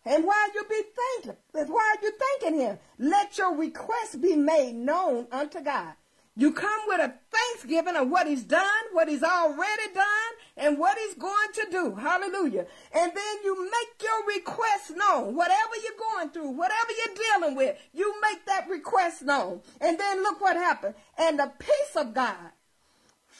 And 0.05 0.25
while 0.25 0.55
you 0.55 0.65
be 0.69 0.83
thankful, 1.23 1.39
while 1.53 1.97
you 2.03 2.13
thanking 2.41 2.61
him, 2.61 2.79
let 2.99 3.39
your 3.39 3.57
request 3.57 4.21
be 4.21 4.37
made 4.37 4.75
known 4.75 5.27
unto 5.33 5.61
God. 5.61 5.95
You 6.35 6.53
come 6.53 6.81
with 6.87 7.01
a 7.01 7.13
thanksgiving 7.31 7.95
of 7.95 8.09
what 8.09 8.27
he's 8.27 8.43
done, 8.43 8.65
what 8.93 9.07
he's 9.09 9.23
already 9.23 9.93
done, 9.95 10.33
and 10.57 10.79
what 10.79 10.97
he's 10.97 11.15
going 11.15 11.53
to 11.55 11.67
do. 11.71 11.95
Hallelujah. 11.95 12.67
And 12.95 13.13
then 13.15 13.37
you 13.45 13.65
make 13.65 14.03
your 14.03 14.27
request 14.39 14.97
known. 14.97 15.35
Whatever 15.37 15.75
you're 15.83 16.11
going 16.15 16.31
through, 16.31 16.51
whatever 16.53 16.89
you're 16.97 17.41
dealing 17.41 17.57
with, 17.57 17.77
you 17.93 18.15
make 18.23 18.47
that 18.47 18.69
request 18.71 19.23
known. 19.23 19.61
And 19.81 19.99
then 19.99 20.23
look 20.23 20.41
what 20.41 20.57
happened. 20.57 20.95
And 21.19 21.39
the 21.39 21.53
peace 21.59 21.97
of 21.97 22.15
God, 22.15 22.53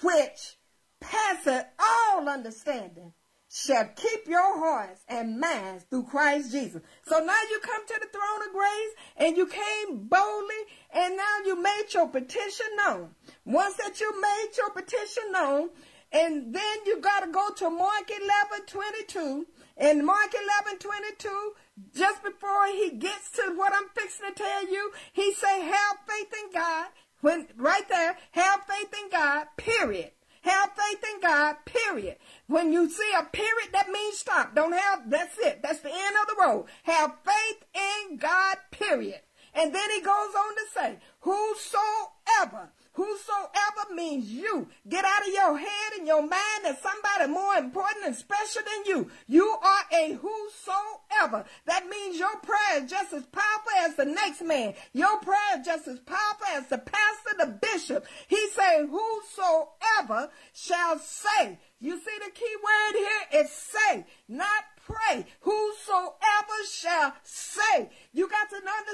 which 0.03 0.59
passeth 1.01 1.65
all 1.79 2.29
understanding, 2.29 3.15
shall 3.53 3.85
keep 3.97 4.27
your 4.27 4.59
hearts 4.59 5.03
and 5.09 5.39
minds 5.39 5.85
through 5.85 6.05
Christ 6.05 6.53
Jesus. 6.53 6.81
So 7.07 7.19
now 7.19 7.39
you 7.51 7.61
come 7.61 7.87
to 7.87 8.01
the 8.01 8.09
throne 8.09 8.49
of 8.49 8.55
grace 8.55 8.95
and 9.19 9.37
you 9.37 9.47
came 9.47 10.07
boldly 10.09 10.55
and 10.93 11.17
now 11.17 11.37
you 11.45 11.61
made 11.61 11.87
your 11.93 12.09
petition 12.09 12.67
known. 12.77 13.11
Once 13.45 13.75
that 13.77 14.01
you 14.01 14.21
made 14.21 14.51
your 14.57 14.71
petition 14.71 15.33
known, 15.33 15.71
and 16.13 16.55
then 16.55 16.77
you 16.85 17.01
got 17.01 17.21
to 17.21 17.33
go 17.33 17.49
to 17.57 17.71
Mark 17.71 18.11
11, 18.11 18.67
22. 18.67 19.47
And 19.79 20.05
Mark 20.05 20.35
11, 20.67 20.79
22, 20.79 21.53
just 21.95 22.23
before 22.23 22.67
he 22.67 22.91
gets 22.91 23.31
to 23.33 23.55
what 23.57 23.73
I'm 23.73 23.89
fixing 23.95 24.27
to 24.29 24.35
tell 24.35 24.71
you, 24.71 24.93
he 25.13 25.33
say, 25.33 25.63
have 25.63 25.97
faith 26.07 26.33
in 26.45 26.53
God. 26.53 26.89
When, 27.23 27.47
right 27.57 27.89
there, 27.89 28.17
have 28.33 28.61
faith 28.69 28.93
in 29.03 29.11
God, 29.11 29.47
period. 29.57 30.11
Have 30.43 30.71
faith 30.73 31.05
in 31.15 31.21
God, 31.21 31.57
period. 31.65 32.17
When 32.49 32.73
you 32.73 32.91
see 32.91 33.11
a 33.19 33.25
period, 33.25 33.69
that 33.73 33.89
means 33.89 34.19
stop. 34.19 34.55
Don't 34.55 34.73
have, 34.73 35.09
that's 35.09 35.39
it. 35.39 35.63
That's 35.63 35.81
the 35.81 35.89
end 35.89 36.17
of 36.21 36.27
the 36.27 36.43
road. 36.43 36.67
Have 36.83 37.15
faith 37.25 37.65
in 37.75 38.17
God, 38.19 38.57
period. 38.71 39.21
And 39.55 39.75
then 39.75 39.91
he 39.91 40.01
goes 40.01 40.35
on 40.35 40.55
to 40.55 40.63
say, 40.75 40.99
whosoever 41.21 42.71
Whosoever 42.95 43.95
means 43.95 44.27
you. 44.27 44.69
Get 44.87 45.05
out 45.05 45.27
of 45.27 45.33
your 45.33 45.57
head 45.57 45.93
and 45.97 46.07
your 46.07 46.21
mind 46.21 46.65
that 46.65 46.83
somebody 46.83 47.33
more 47.33 47.55
important 47.55 48.05
and 48.05 48.15
special 48.17 48.63
than 48.63 48.85
you. 48.85 49.11
You 49.27 49.45
are 49.47 49.85
a 49.91 50.13
whosoever. 50.13 51.47
That 51.65 51.89
means 51.89 52.19
your 52.19 52.37
prayer 52.41 52.85
is 52.85 52.91
just 52.91 53.15
as 53.15 53.25
powerful 53.25 53.73
as 53.79 53.97
the 53.97 54.05
next 54.05 54.43
man. 54.43 54.75
Your 54.93 55.19
prayer 55.21 55.59
is 55.59 55.65
just 55.65 55.89
as 55.89 56.01
powerful 56.01 56.47
as 56.51 56.67
the 56.69 56.79
pastor, 56.79 57.35
the 57.39 57.59
bishop. 57.63 58.07
He 58.29 58.49
say, 58.51 58.87
whosoever 58.87 60.31
shall 60.53 60.99
say. 60.99 61.59
You 61.81 61.99
see 61.99 62.19
the 62.25 62.31
key 62.31 62.57
word 62.63 62.99
here 62.99 63.43
is 63.43 63.51
say, 63.51 64.07
not 64.29 64.65
pray, 64.85 65.25
whosoever 65.41 66.59
shall 66.71 67.15
say. 67.23 67.91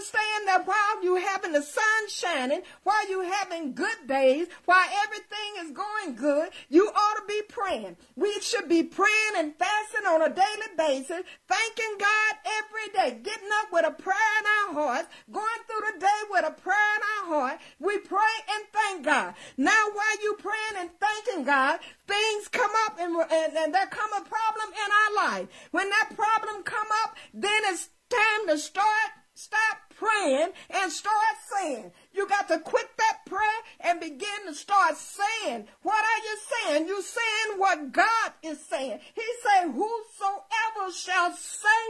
Understand 0.09 0.49
that 0.49 0.67
while 0.67 1.03
you 1.03 1.17
having 1.17 1.53
the 1.53 1.61
sun 1.61 2.09
shining, 2.09 2.63
while 2.83 3.11
you 3.11 3.21
having 3.21 3.75
good 3.75 4.07
days, 4.07 4.47
while 4.65 4.87
everything 5.05 5.53
is 5.61 5.71
going 5.73 6.15
good, 6.15 6.49
you 6.71 6.89
ought 6.89 7.21
to 7.21 7.27
be 7.27 7.43
praying. 7.49 7.97
We 8.17 8.41
should 8.41 8.71
be 8.71 8.85
praying 8.85 9.35
and 9.37 9.55
fasting 9.57 10.07
on 10.07 10.23
a 10.23 10.35
daily 10.35 10.73
basis, 10.79 11.25
thanking 11.47 11.99
God 11.99 12.35
every 12.47 12.89
day, 12.95 13.19
getting 13.23 13.51
up 13.61 13.69
with 13.71 13.87
a 13.87 13.91
prayer 13.91 14.17
in 14.41 14.47
our 14.47 14.83
hearts, 14.83 15.09
going 15.31 15.61
through 15.67 15.93
the 15.93 16.01
day 16.01 16.21
with 16.31 16.47
a 16.47 16.53
prayer 16.53 16.93
in 16.97 17.03
our 17.03 17.35
heart. 17.35 17.61
We 17.79 17.99
pray 17.99 18.35
and 18.51 18.65
thank 18.73 19.05
God. 19.05 19.35
Now 19.59 19.91
while 19.93 20.23
you 20.23 20.39
praying 20.39 20.79
and 20.79 20.91
thanking 20.99 21.45
God, 21.45 21.81
things 22.07 22.49
come 22.49 22.71
up 22.87 22.99
and, 22.99 23.15
and, 23.15 23.57
and 23.57 23.75
there 23.75 23.87
come 23.87 24.11
a 24.15 24.25
problem 24.25 24.69
in 24.73 24.91
our 24.91 25.29
life. 25.29 25.49
When 25.71 25.91
that 25.91 26.17
problem 26.17 26.63
come 26.63 26.89
up, 27.05 27.17
then 27.35 27.61
it's 27.65 27.91
time 28.09 28.49
to 28.49 28.57
start 28.57 29.11
stop 29.39 29.79
praying 29.97 30.51
and 30.69 30.91
start 30.91 31.37
saying. 31.55 31.93
You 32.13 32.29
got 32.29 32.49
to 32.49 32.59
quit 32.59 32.89
that 32.99 33.19
prayer 33.25 33.61
and 33.81 34.01
begin 34.01 34.47
to 34.47 34.55
start 34.55 34.97
saying. 34.97 35.69
What 35.83 36.05
are 36.05 36.23
you 36.25 36.39
saying? 36.51 36.89
You 36.89 37.01
saying 37.01 37.59
what 37.59 37.93
God 37.93 38.33
is 38.43 38.59
saying. 38.67 38.99
He 39.15 39.23
said, 39.45 39.71
whosoever 39.71 40.93
shall 40.93 41.33
say 41.35 41.83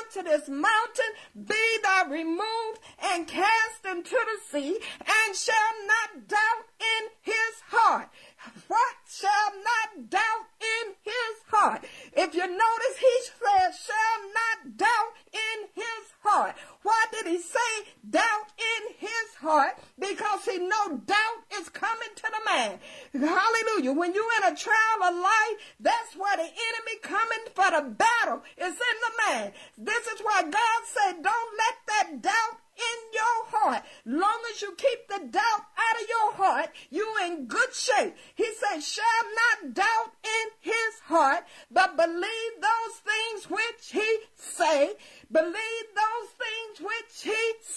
unto 0.00 0.28
this 0.28 0.48
mountain, 0.48 1.12
be 1.46 1.78
thou 1.84 2.06
removed 2.10 2.80
and 3.00 3.28
cast 3.28 3.84
into 3.88 4.10
the 4.10 4.50
sea, 4.50 4.76
and 4.98 5.36
shall 5.36 5.54
not 5.86 6.26
doubt 6.26 6.66
in 6.80 7.08
his 7.22 7.62
heart. 7.68 8.08
What 8.66 8.96
shall 9.08 9.52
not 9.62 10.10
doubt 10.10 10.46
in 10.60 10.94
his 11.02 11.34
heart? 11.46 11.84
If 12.12 12.34
you 12.34 12.46
notice, 12.46 12.96
he 12.98 13.18
said, 13.38 13.72
shall 13.72 14.20
not 14.34 14.76
doubt 14.76 15.12
in 15.32 15.68
his 15.74 16.12
heart. 16.22 16.56
Why 16.82 17.04
did 17.12 17.26
he 17.26 17.38
say 17.38 17.92
doubt 18.08 18.52
in 18.56 18.94
his 18.98 19.34
heart? 19.40 19.78
Because 19.98 20.44
he 20.44 20.58
know 20.58 21.00
doubt 21.04 21.40
is 21.60 21.68
coming 21.68 22.08
to 22.16 22.22
the 22.22 22.50
man. 22.50 22.78
Hallelujah. 23.12 23.92
When 23.92 24.14
you're 24.14 24.36
in 24.42 24.52
a 24.52 24.56
trial 24.56 25.02
of 25.04 25.14
life, 25.14 25.74
that's 25.80 26.16
where 26.16 26.36
the 26.36 26.42
enemy 26.42 26.98
coming 27.02 27.44
for 27.54 27.70
the 27.70 27.90
battle 27.90 28.42
is 28.56 28.74
in 28.74 28.96
the 29.02 29.12
man. 29.26 29.52
This 29.76 30.06
is 30.06 30.20
why 30.22 30.42
God 30.42 30.80
said, 30.84 31.22
don't 31.22 31.52
let 31.58 31.74
that 31.86 32.22
doubt 32.22 32.58
in 32.78 32.98
your 33.12 33.38
heart. 33.50 33.82
Long 34.06 34.38
as 34.54 34.62
you 34.62 34.72
keep 34.76 35.08
the 35.08 35.26
doubt 35.26 35.64
out 35.74 36.00
of 36.00 36.08
your 36.08 36.32
heart, 36.34 36.70
you 36.90 37.12
in 37.26 37.46
good 37.46 37.74
shape. 37.74 38.14
He 38.34 38.46
said, 38.54 38.80
shall 38.80 39.24
not 39.34 39.74
doubt 39.74 40.12
in 40.22 40.46
his 40.60 41.00
heart, 41.06 41.44
but 41.70 41.96
believe 41.96 42.52
those 42.60 42.96
things 43.02 43.50
which 43.50 43.90
he 43.90 44.18
say. 44.36 44.94
Believe 45.30 45.86
those 45.94 46.30
things 46.38 46.67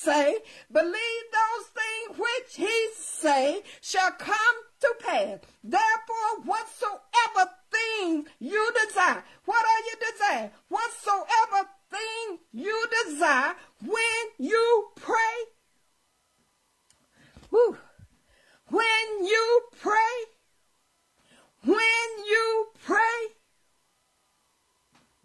say. 0.04 0.38
Believe 0.72 1.26
those 1.32 1.68
things 1.68 2.20
which 2.20 2.56
he 2.56 2.88
say 2.96 3.62
shall 3.82 4.12
come 4.12 4.56
to 4.82 4.96
pass. 5.00 5.40
Therefore, 5.64 6.44
whatsoever 6.46 7.52
thing 7.72 8.26
you 8.40 8.72
desire, 8.88 9.24
what 9.46 9.64
are 9.64 9.84
you 9.86 9.96
desire? 10.12 10.52
Whatsoever 10.70 11.70
thing 11.90 12.40
you 12.52 12.86
desire 13.06 13.56
when 13.82 14.24
you 14.40 14.90
pray. 14.96 15.16
Whew. 17.50 17.78
When 18.70 19.26
you 19.26 19.62
pray, 19.82 19.92
when 21.66 22.26
you 22.26 22.68
pray, 22.86 23.36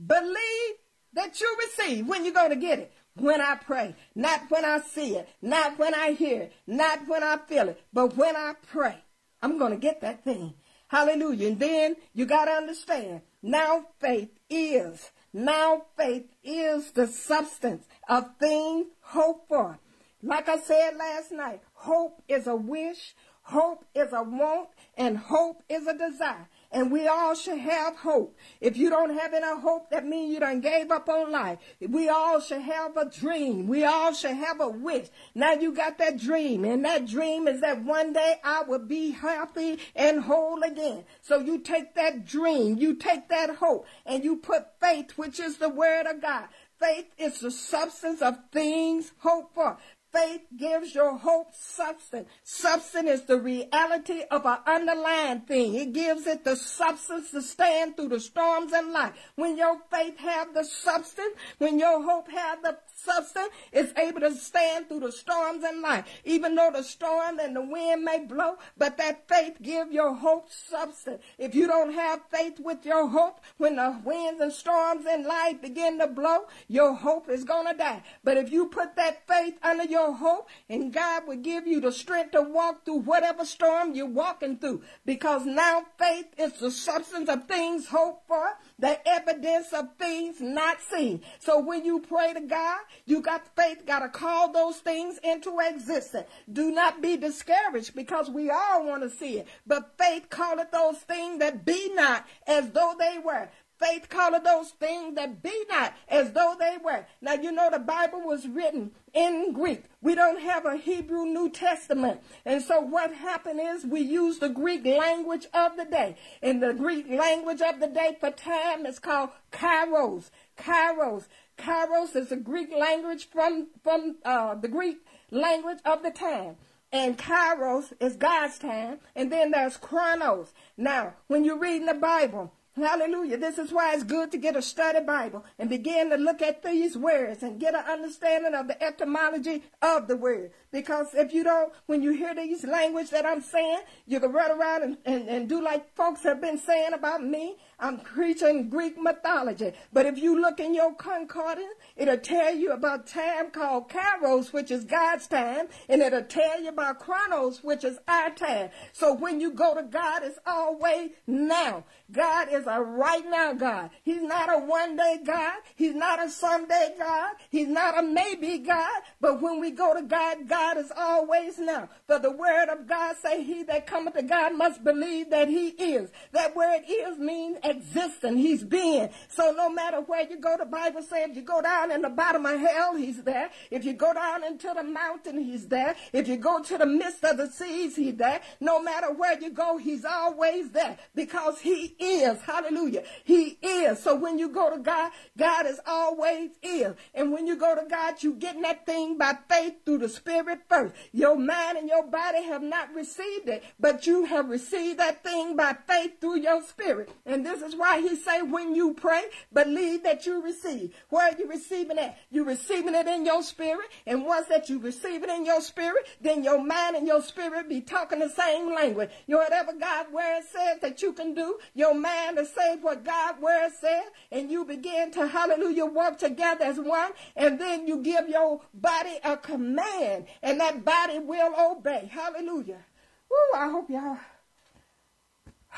believe 0.05 0.75
that 1.13 1.41
you 1.41 1.57
receive 1.65 2.07
when 2.09 2.25
you're 2.25 2.35
going 2.35 2.51
to 2.51 2.57
get 2.57 2.81
it. 2.81 2.93
When 3.19 3.41
I 3.41 3.57
pray, 3.57 3.95
not 4.15 4.51
when 4.51 4.65
I 4.65 4.81
see 4.81 5.17
it, 5.17 5.29
not 5.41 5.79
when 5.79 5.95
I 5.95 6.13
hear 6.13 6.43
it, 6.43 6.53
not 6.67 7.09
when 7.09 7.23
I 7.23 7.39
feel 7.49 7.71
it, 7.71 7.83
but 7.93 8.17
when 8.17 8.37
I 8.37 8.55
pray, 8.71 8.97
I'm 9.43 9.59
going 9.59 9.73
to 9.73 9.79
get 9.79 10.03
that 10.03 10.23
thing. 10.23 10.55
Hallelujah. 10.89 11.49
And 11.49 11.59
then 11.59 11.97
you 12.15 12.27
got 12.27 12.45
to 12.45 12.53
understand 12.53 13.23
now 13.43 13.87
faith 14.01 14.31
is 14.51 15.11
now 15.37 15.83
faith 15.99 16.25
is 16.43 16.93
the 16.93 17.07
substance 17.07 17.87
of 18.09 18.25
things 18.41 18.87
hoped 19.03 19.49
for. 19.49 19.79
Like 20.23 20.49
I 20.49 20.59
said 20.59 20.97
last 20.97 21.31
night, 21.31 21.61
hope 21.75 22.23
is 22.27 22.47
a 22.47 22.57
wish, 22.57 23.15
hope 23.43 23.85
is 23.95 24.15
a 24.15 24.23
want, 24.23 24.71
and 24.97 25.19
hope 25.19 25.63
is 25.69 25.87
a 25.87 25.93
desire. 25.93 26.49
And 26.73 26.91
we 26.91 27.07
all 27.07 27.35
should 27.35 27.59
have 27.59 27.97
hope. 27.97 28.37
If 28.61 28.77
you 28.77 28.91
don't 28.91 29.17
have 29.17 29.33
any 29.33 29.61
hope, 29.61 29.91
that 29.91 30.07
means 30.07 30.33
you 30.33 30.41
done 30.41 30.61
gave 30.61 30.91
up 30.91 31.09
on 31.09 31.31
life. 31.31 31.59
We 31.81 32.09
all 32.09 32.41
should 32.41 32.63
have 32.63 32.97
a 32.97 33.09
dream. 33.09 33.67
We 33.69 33.85
all 33.85 34.13
should 34.13 34.37
have 34.37 34.61
a 34.61 34.69
wish. 34.69 35.09
Now 35.35 35.53
you 35.53 35.73
got 35.73 35.99
that 35.99 36.19
dream, 36.19 36.65
and 36.65 36.85
that 36.85 37.07
dream 37.07 37.49
is 37.49 37.61
that 37.61 37.85
one 37.85 38.13
day 38.13 38.37
I 38.43 38.63
will 38.63 38.81
be 38.81 39.13
healthy 39.13 39.79
and 39.95 40.23
whole 40.23 40.63
again. 40.63 41.05
So 41.23 41.39
you 41.39 41.59
take 41.59 41.95
that 41.95 42.27
dream, 42.27 42.79
you 42.79 42.95
take 42.95 43.29
that 43.29 43.57
hope, 43.57 43.87
and 44.05 44.25
you 44.25 44.37
put 44.37 44.81
faith, 44.81 45.13
which 45.17 45.41
is 45.41 45.59
the 45.59 45.69
word 45.69 46.07
of 46.07 46.21
God. 46.21 46.49
Faith 46.79 47.07
is 47.17 47.41
the 47.41 47.51
substance 47.51 48.21
of 48.21 48.37
things 48.53 49.13
hoped 49.19 49.55
for. 49.55 49.79
Faith 50.17 50.47
gives 50.57 50.95
your 50.95 51.19
hope 51.19 51.55
substance. 51.55 52.27
Substance 52.43 53.11
is 53.11 53.23
the 53.25 53.39
reality 53.39 54.23
of 54.31 54.47
an 54.47 54.57
underlying 54.67 55.43
thing. 55.43 55.75
It 55.75 55.93
gives 55.93 56.27
it 56.27 56.43
the 56.43 56.57
substance 56.57 57.33
to 57.33 57.43
stand 57.43 57.97
through 57.97 58.09
the 58.09 58.21
storms 58.21 58.73
in 58.73 58.95
life. 58.95 59.13
When 59.35 59.59
your 59.59 59.77
faith 59.91 60.17
have 60.17 60.55
the 60.55 60.65
substance, 60.65 61.35
when 61.59 61.79
your 61.79 62.03
hope 62.03 62.31
have 62.31 62.63
the 62.63 62.79
substance, 62.97 63.51
is 63.73 63.93
able 63.97 64.21
to 64.21 64.35
stand 64.35 64.89
through 64.89 65.01
the 65.01 65.13
storms 65.13 65.63
in 65.63 65.83
life. 65.83 66.05
Even 66.25 66.55
though 66.55 66.71
the 66.73 66.83
storm 66.83 67.39
and 67.39 67.55
the 67.55 67.63
wind 67.63 68.03
may 68.03 68.25
blow, 68.25 68.57
but 68.77 68.97
that 68.99 69.29
faith 69.29 69.57
give 69.63 69.93
your 69.93 70.15
hope 70.15 70.51
substance. 70.51 71.23
If 71.39 71.55
you 71.55 71.67
don't 71.67 71.93
have 71.93 72.21
faith 72.33 72.59
with 72.59 72.85
your 72.85 73.09
hope, 73.09 73.41
when 73.59 73.77
the 73.77 74.01
winds 74.05 74.41
and 74.41 74.53
storms 74.53 75.07
in 75.07 75.25
life 75.25 75.61
begin 75.63 75.99
to 75.99 76.07
blow, 76.07 76.47
your 76.69 76.95
hope 76.95 77.29
is 77.29 77.45
gonna 77.45 77.77
die. 77.77 78.03
But 78.25 78.37
if 78.37 78.51
you 78.51 78.67
put 78.67 78.97
that 78.97 79.27
faith 79.27 79.59
under 79.63 79.85
your 79.85 80.15
hope, 80.15 80.49
and 80.69 80.93
God 80.93 81.27
will 81.27 81.37
give 81.37 81.67
you 81.67 81.81
the 81.81 81.93
strength 81.93 82.33
to 82.33 82.43
walk 82.43 82.85
through 82.85 83.01
whatever 83.01 83.45
storm 83.45 83.95
you're 83.95 84.07
walking 84.07 84.59
through. 84.59 84.83
Because 85.05 85.45
now 85.45 85.85
faith 85.99 86.27
is 86.39 86.55
the 86.55 86.71
substance 86.71 87.29
of 87.29 87.47
things 87.47 87.89
hoped 87.89 88.27
for, 88.27 88.57
the 88.79 89.09
evidence 89.09 89.73
of 89.73 89.97
things 89.99 90.41
not 90.41 90.81
seen. 90.81 91.23
So 91.39 91.59
when 91.61 91.85
you 91.85 92.01
pray 92.01 92.35
to 92.35 92.41
God, 92.41 92.81
you 93.07 93.23
got 93.23 93.55
faith, 93.57 93.87
got 93.87 94.01
to 94.01 94.09
call 94.09 94.53
those 94.53 94.77
things 94.77 95.19
into 95.23 95.59
existence. 95.61 96.27
Do 96.53 96.71
not 96.71 97.01
be 97.01 97.17
discouraged 97.17 97.95
because 97.95 98.29
we 98.29 98.51
all 98.51 98.85
want 98.85 99.03
to 99.03 99.11
see 99.11 99.39
it. 99.39 99.49
But 99.67 99.95
faith 99.99 100.29
calleth 100.31 100.71
those 100.71 100.99
things 100.99 101.39
that 101.39 101.65
be 101.65 101.93
not 101.95 102.27
as 102.47 102.71
though 102.71 102.95
they 102.99 103.19
were. 103.25 103.49
Faith 103.79 104.09
calleth 104.09 104.45
those 104.45 104.71
things 104.71 105.15
that 105.17 105.43
be 105.43 105.53
not 105.69 105.95
as 106.09 106.33
though 106.33 106.55
they 106.59 106.79
were. 106.83 107.07
Now 107.21 107.35
you 107.35 107.53
know 107.53 107.69
the 107.71 107.79
Bible 107.79 108.21
was 108.21 108.49
written 108.49 108.93
in 109.13 109.53
Greek. 109.53 109.85
We 110.01 110.15
don't 110.15 110.41
have 110.41 110.65
a 110.65 110.77
Hebrew 110.77 111.27
New 111.27 111.51
Testament. 111.51 112.23
And 112.45 112.63
so 112.63 112.81
what 112.81 113.13
happened 113.13 113.61
is 113.63 113.85
we 113.85 114.01
use 114.01 114.39
the 114.39 114.49
Greek 114.49 114.85
language 114.85 115.47
of 115.53 115.77
the 115.77 115.85
day. 115.85 116.17
And 116.43 116.63
the 116.63 116.73
Greek 116.73 117.09
language 117.11 117.61
of 117.61 117.81
the 117.81 117.89
day 117.89 118.17
for 118.19 118.31
time 118.31 118.87
is 118.87 118.99
called 118.99 119.31
kairos. 119.53 120.31
Kairos. 120.57 121.27
Kairos 121.59 122.17
is 122.17 122.33
a 122.33 122.37
Greek 122.37 122.73
language 122.73 123.29
from, 123.29 123.69
from 123.83 124.17
uh, 124.25 124.55
the 124.55 124.69
Greek 124.69 124.99
language 125.31 125.81
of 125.85 126.03
the 126.03 126.11
time 126.11 126.57
and 126.93 127.19
kairos 127.19 127.93
is 128.01 128.17
God's 128.17 128.59
time, 128.59 129.01
and 129.15 129.31
then 129.31 129.51
there's 129.51 129.77
chronos. 129.77 130.53
Now, 130.77 131.15
when 131.27 131.45
you're 131.45 131.59
reading 131.59 131.87
the 131.87 131.95
Bible, 131.95 132.53
Hallelujah. 132.77 133.39
This 133.39 133.57
is 133.57 133.73
why 133.73 133.95
it's 133.95 134.03
good 134.03 134.31
to 134.33 134.37
get 134.37 134.55
a 134.55 134.61
study 134.61 135.01
Bible 135.01 135.47
and 135.59 135.71
begin 135.71 136.11
to 136.11 136.17
look 136.17 136.43
at 136.43 136.63
these 136.63 136.95
words 136.95 137.43
and 137.43 137.59
get 137.59 137.75
an 137.75 137.85
understanding 137.91 138.55
of 138.55 138.69
the 138.69 138.83
etymology 138.83 139.65
of 139.81 140.09
the 140.09 140.17
word. 140.17 140.51
Because 140.71 141.15
if 141.15 141.33
you 141.33 141.43
don't, 141.43 141.73
when 141.87 142.03
you 142.03 142.13
hear 142.13 142.35
these 142.35 142.65
language 142.65 143.09
that 143.11 143.25
I'm 143.25 143.41
saying, 143.41 143.81
you 144.07 144.21
can 144.21 144.31
run 144.31 144.51
around 144.51 144.83
and, 144.83 144.99
and, 145.07 145.27
and 145.27 145.49
do 145.49 145.63
like 145.63 145.95
folks 145.95 146.23
have 146.25 146.43
been 146.43 146.59
saying 146.59 146.93
about 146.93 147.25
me. 147.25 147.57
I'm 147.79 147.99
preaching 147.99 148.71
Greek 148.71 148.97
mythology. 148.99 149.73
But 149.93 150.07
if 150.07 150.17
you 150.17 150.41
look 150.41 150.61
in 150.61 150.75
your 150.75 150.95
concordance, 150.95 151.75
it'll 151.95 152.17
tell 152.17 152.55
you 152.55 152.73
about 152.73 153.07
time 153.07 153.51
called 153.51 153.91
Kairos, 153.91 154.53
which 154.53 154.71
is 154.71 154.85
God's 154.85 155.27
time, 155.27 155.67
and 155.89 156.01
it'll 156.01 156.23
tell 156.23 156.63
you 156.63 156.71
about 156.71 157.01
Chronos, 157.01 157.63
which 157.63 157.85
is 157.85 157.99
our 158.09 158.31
time. 158.31 158.71
So 158.93 159.13
when 159.13 159.41
you 159.41 159.51
go 159.51 159.75
to 159.75 159.83
God, 159.83 160.23
it's 160.23 160.39
always 160.47 161.11
now. 161.27 161.85
God 162.11 162.49
is 162.51 162.67
a 162.67 162.81
right 162.81 163.29
now 163.29 163.53
God. 163.53 163.91
He's 164.05 164.23
not 164.23 164.49
a 164.49 164.59
one 164.59 164.97
day 164.97 165.19
God. 165.25 165.57
He's 165.75 165.95
not 165.95 166.25
a 166.25 166.31
someday 166.31 166.95
God. 166.99 167.35
He's 167.51 167.69
not 167.69 167.99
a 167.99 168.03
maybe 168.03 168.59
God. 168.59 169.03
But 169.21 169.43
when 169.43 169.61
we 169.61 169.71
go 169.71 169.95
to 169.95 170.03
God, 170.03 170.49
God 170.49 170.79
is 170.79 170.91
always 170.97 171.59
now. 171.59 171.91
For 172.07 172.19
the 172.19 172.31
word 172.31 172.69
of 172.71 172.87
God 172.87 173.17
say, 173.23 173.43
he 173.43 173.65
that 173.65 173.87
cometh 173.87 174.15
to 174.15 174.23
God 174.23 174.57
must 174.57 174.83
believe 174.83 175.31
that 175.31 175.49
he 175.49 175.69
is. 175.69 176.11
That 176.33 176.57
word 176.57 176.83
is 176.89 177.19
means 177.19 177.59
existing. 177.71 178.39
He's 178.39 178.63
being. 178.63 179.11
So 179.29 179.53
no 179.57 179.71
matter 179.71 180.01
where 180.01 180.29
you 180.29 180.39
go, 180.39 180.57
the 180.59 180.65
Bible 180.65 181.03
says 181.03 181.31
if 181.31 181.37
you 181.37 181.43
go 181.43 181.61
down 181.61 181.91
in 181.93 182.03
the 182.03 182.09
bottom 182.09 182.47
of 182.47 182.61
hell, 182.61 182.97
he's 182.97 183.23
there. 183.23 183.51
If 183.71 183.85
you 183.85 183.93
go 183.93 184.13
down 184.13 184.45
into 184.45 184.73
the 184.75 184.83
mountain, 184.83 185.39
he's 185.39 185.69
there. 185.69 185.97
If 186.13 186.29
you 186.29 186.37
go 186.37 186.63
to 186.63 186.79
the 186.79 186.87
midst 186.87 187.25
of 187.25 187.37
the 187.37 187.51
seas, 187.51 187.97
he's 187.97 188.17
there. 188.17 188.41
No 188.61 188.81
matter 188.81 189.13
where 189.13 189.41
you 189.41 189.51
go, 189.51 189.77
he's 189.77 190.05
always 190.05 190.71
there 190.71 190.97
because 191.15 191.61
he 191.61 191.95
is. 191.99 192.41
Hallelujah. 192.43 193.03
He 193.25 193.59
is. 193.63 194.03
So 194.03 194.15
when 194.15 194.39
you 194.39 194.49
go 194.49 194.71
to 194.71 194.79
God, 194.79 195.13
God 195.37 195.67
is 195.67 195.81
always 195.87 196.51
is. 196.63 196.95
And 197.15 197.33
when 197.33 197.47
you 197.47 197.57
go 197.57 197.75
to 197.75 197.89
God, 197.89 198.23
you 198.23 198.35
getting 198.35 198.63
that 198.63 198.87
thing 198.87 199.19
by 199.19 199.37
faith 199.49 199.85
through 199.85 199.99
the 199.99 200.09
Spirit 200.09 200.61
first. 200.69 200.95
Your 201.13 201.37
mind 201.37 201.79
and 201.79 201.89
your 201.89 202.05
body 202.05 202.43
have 202.45 202.63
not 202.63 202.95
received 202.95 203.49
it, 203.49 203.65
but 203.79 204.07
you 204.07 204.25
have 204.25 204.49
received 204.49 204.99
that 204.99 205.23
thing 205.23 205.57
by 205.57 205.77
faith 205.87 206.21
through 206.21 206.41
your 206.41 206.63
spirit. 206.63 207.11
And 207.25 207.45
this 207.45 207.56
is 207.63 207.75
why 207.75 208.01
he 208.01 208.17
say, 208.17 208.43
when 208.43 208.75
you 208.75 208.95
pray, 208.95 209.25
believe 209.53 210.03
that 210.05 210.27
you 210.27 210.43
receive. 210.43 210.95
Where 211.09 211.33
are 211.33 211.39
you 211.39 211.49
receiving 211.49 211.99
it? 211.99 212.15
You're 212.31 212.45
receiving 212.45 212.95
it 212.95 213.07
in 213.07 213.25
your 213.25 213.43
spirit. 213.43 213.89
And 214.07 214.25
once 214.25 214.47
that 214.49 214.69
you 214.69 214.79
receive 214.79 215.23
it 215.23 215.31
in 215.31 215.47
your 215.47 215.61
spirit, 215.61 216.07
then 216.21 216.45
your 216.45 216.63
mind 216.63 216.97
and 216.97 217.07
your 217.07 217.23
spirit 217.23 217.69
be 217.69 217.81
talking 217.81 218.19
the 218.19 218.29
same 218.29 218.75
language. 218.75 219.11
Your 219.27 219.47
whatever 219.47 219.73
God 219.75 220.13
word 220.13 220.43
says 220.51 220.81
that 220.81 221.03
you 221.03 221.13
can 221.13 221.33
do, 221.33 221.59
your 221.73 221.95
mind 221.95 222.37
to 222.37 222.45
say 222.45 222.77
what 222.81 223.05
God 223.05 223.41
word 223.41 223.71
says, 223.81 224.07
and 224.33 224.51
you 224.51 224.65
begin 224.65 225.13
to 225.13 225.29
hallelujah 225.29 225.87
work 225.87 226.19
together 226.19 226.65
as 226.65 226.81
one, 226.81 227.13
and 227.37 227.61
then 227.61 227.87
you 227.87 228.03
give 228.03 228.29
your 228.29 228.61
body 228.75 229.19
a 229.23 229.37
command, 229.37 230.27
and 230.43 230.59
that 230.59 230.85
body 230.85 231.21
will 231.21 231.55
obey. 231.59 232.11
Hallelujah. 232.13 232.85
Woo, 233.31 233.59
I 233.59 233.69
hope 233.69 233.89
y'all 233.89 234.19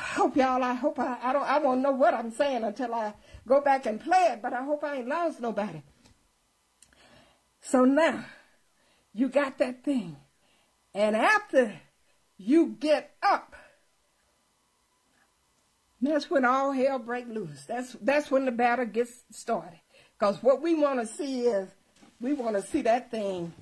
hope 0.00 0.36
y'all, 0.36 0.62
I 0.62 0.74
hope 0.74 0.98
I, 0.98 1.18
I 1.22 1.32
don't, 1.32 1.42
I 1.42 1.58
won't 1.58 1.80
know 1.80 1.90
what 1.90 2.14
I'm 2.14 2.30
saying 2.30 2.64
until 2.64 2.94
I 2.94 3.14
go 3.46 3.60
back 3.60 3.86
and 3.86 4.00
play 4.00 4.28
it, 4.32 4.42
but 4.42 4.52
I 4.52 4.62
hope 4.62 4.84
I 4.84 4.96
ain't 4.96 5.08
lost 5.08 5.40
nobody. 5.40 5.82
So 7.60 7.84
now, 7.84 8.24
you 9.12 9.28
got 9.28 9.58
that 9.58 9.84
thing. 9.84 10.16
And 10.94 11.16
after 11.16 11.80
you 12.36 12.76
get 12.78 13.14
up, 13.22 13.54
that's 16.00 16.30
when 16.30 16.44
all 16.44 16.72
hell 16.72 16.98
break 16.98 17.26
loose. 17.26 17.64
That's, 17.66 17.92
that's 18.00 18.30
when 18.30 18.44
the 18.44 18.52
battle 18.52 18.86
gets 18.86 19.24
started. 19.32 19.80
Cause 20.18 20.42
what 20.42 20.62
we 20.62 20.74
want 20.74 21.00
to 21.00 21.06
see 21.06 21.42
is, 21.42 21.68
we 22.20 22.32
want 22.32 22.56
to 22.56 22.62
see 22.62 22.82
that 22.82 23.10
thing 23.10 23.52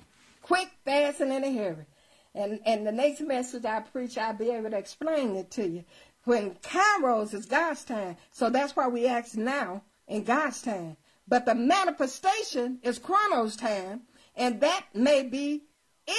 quick, 0.41 0.69
fast, 0.85 1.19
and 1.19 1.31
in 1.31 1.43
a 1.43 1.53
hurry. 1.53 1.85
And, 2.33 2.59
and 2.65 2.85
the 2.85 2.91
next 2.91 3.21
message 3.21 3.65
I 3.65 3.81
preach, 3.81 4.17
I'll 4.17 4.33
be 4.33 4.51
able 4.51 4.69
to 4.69 4.77
explain 4.77 5.35
it 5.35 5.51
to 5.51 5.67
you 5.67 5.83
when 6.27 6.55
Kairos 6.55 7.33
is 7.33 7.45
God's 7.45 7.85
time. 7.85 8.17
So 8.31 8.49
that's 8.49 8.75
why 8.75 8.87
we 8.87 9.07
ask 9.07 9.35
now 9.35 9.83
in 10.07 10.23
God's 10.23 10.61
time. 10.61 10.97
But 11.25 11.45
the 11.45 11.55
manifestation 11.55 12.79
is 12.83 12.99
Chronos 12.99 13.55
time, 13.55 14.01
and 14.35 14.59
that 14.61 14.85
may 14.93 15.23
be 15.23 15.63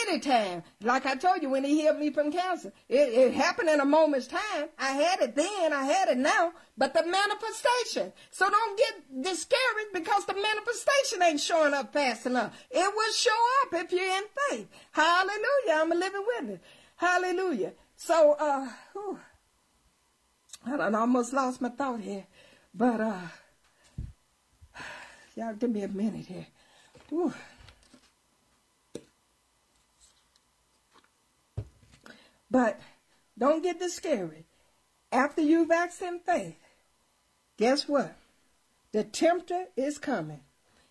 any 0.06 0.18
time. 0.18 0.62
Like 0.82 1.04
I 1.04 1.14
told 1.14 1.42
you 1.42 1.50
when 1.50 1.64
he 1.64 1.80
healed 1.80 1.98
me 1.98 2.10
from 2.10 2.32
cancer. 2.32 2.72
It, 2.88 3.08
it 3.12 3.34
happened 3.34 3.68
in 3.68 3.80
a 3.80 3.84
moment's 3.84 4.26
time. 4.26 4.68
I 4.78 4.92
had 4.92 5.20
it 5.20 5.34
then, 5.34 5.72
I 5.72 5.84
had 5.84 6.08
it 6.08 6.18
now, 6.18 6.52
but 6.76 6.94
the 6.94 7.04
manifestation. 7.06 8.12
So 8.30 8.48
don't 8.48 8.78
get 8.78 9.22
discouraged 9.22 9.92
because 9.92 10.24
the 10.24 10.34
manifestation 10.34 11.22
ain't 11.22 11.40
showing 11.40 11.74
up 11.74 11.92
fast 11.92 12.26
enough. 12.26 12.54
It 12.70 12.92
will 12.94 13.12
show 13.12 13.30
up 13.62 13.84
if 13.84 13.92
you're 13.92 14.16
in 14.16 14.24
faith. 14.50 14.68
Hallelujah. 14.92 15.82
I'm 15.82 15.92
a 15.92 15.94
living 15.94 16.24
witness. 16.26 16.60
Hallelujah. 16.96 17.72
So, 17.96 18.36
uh, 18.38 18.68
whew. 18.92 19.18
I 20.66 20.90
almost 20.92 21.32
lost 21.32 21.60
my 21.60 21.70
thought 21.70 22.00
here, 22.00 22.26
but 22.74 23.00
uh, 23.00 23.28
y'all 25.36 25.54
give 25.54 25.70
me 25.70 25.82
a 25.82 25.88
minute 25.88 26.26
here. 26.26 26.46
But 32.50 32.80
don't 33.36 33.62
get 33.62 33.78
discouraged. 33.78 34.44
After 35.10 35.40
you've 35.40 35.70
acted 35.70 36.08
in 36.08 36.20
faith, 36.20 36.56
guess 37.56 37.88
what? 37.88 38.14
The 38.92 39.04
tempter 39.04 39.66
is 39.76 39.98
coming. 39.98 40.40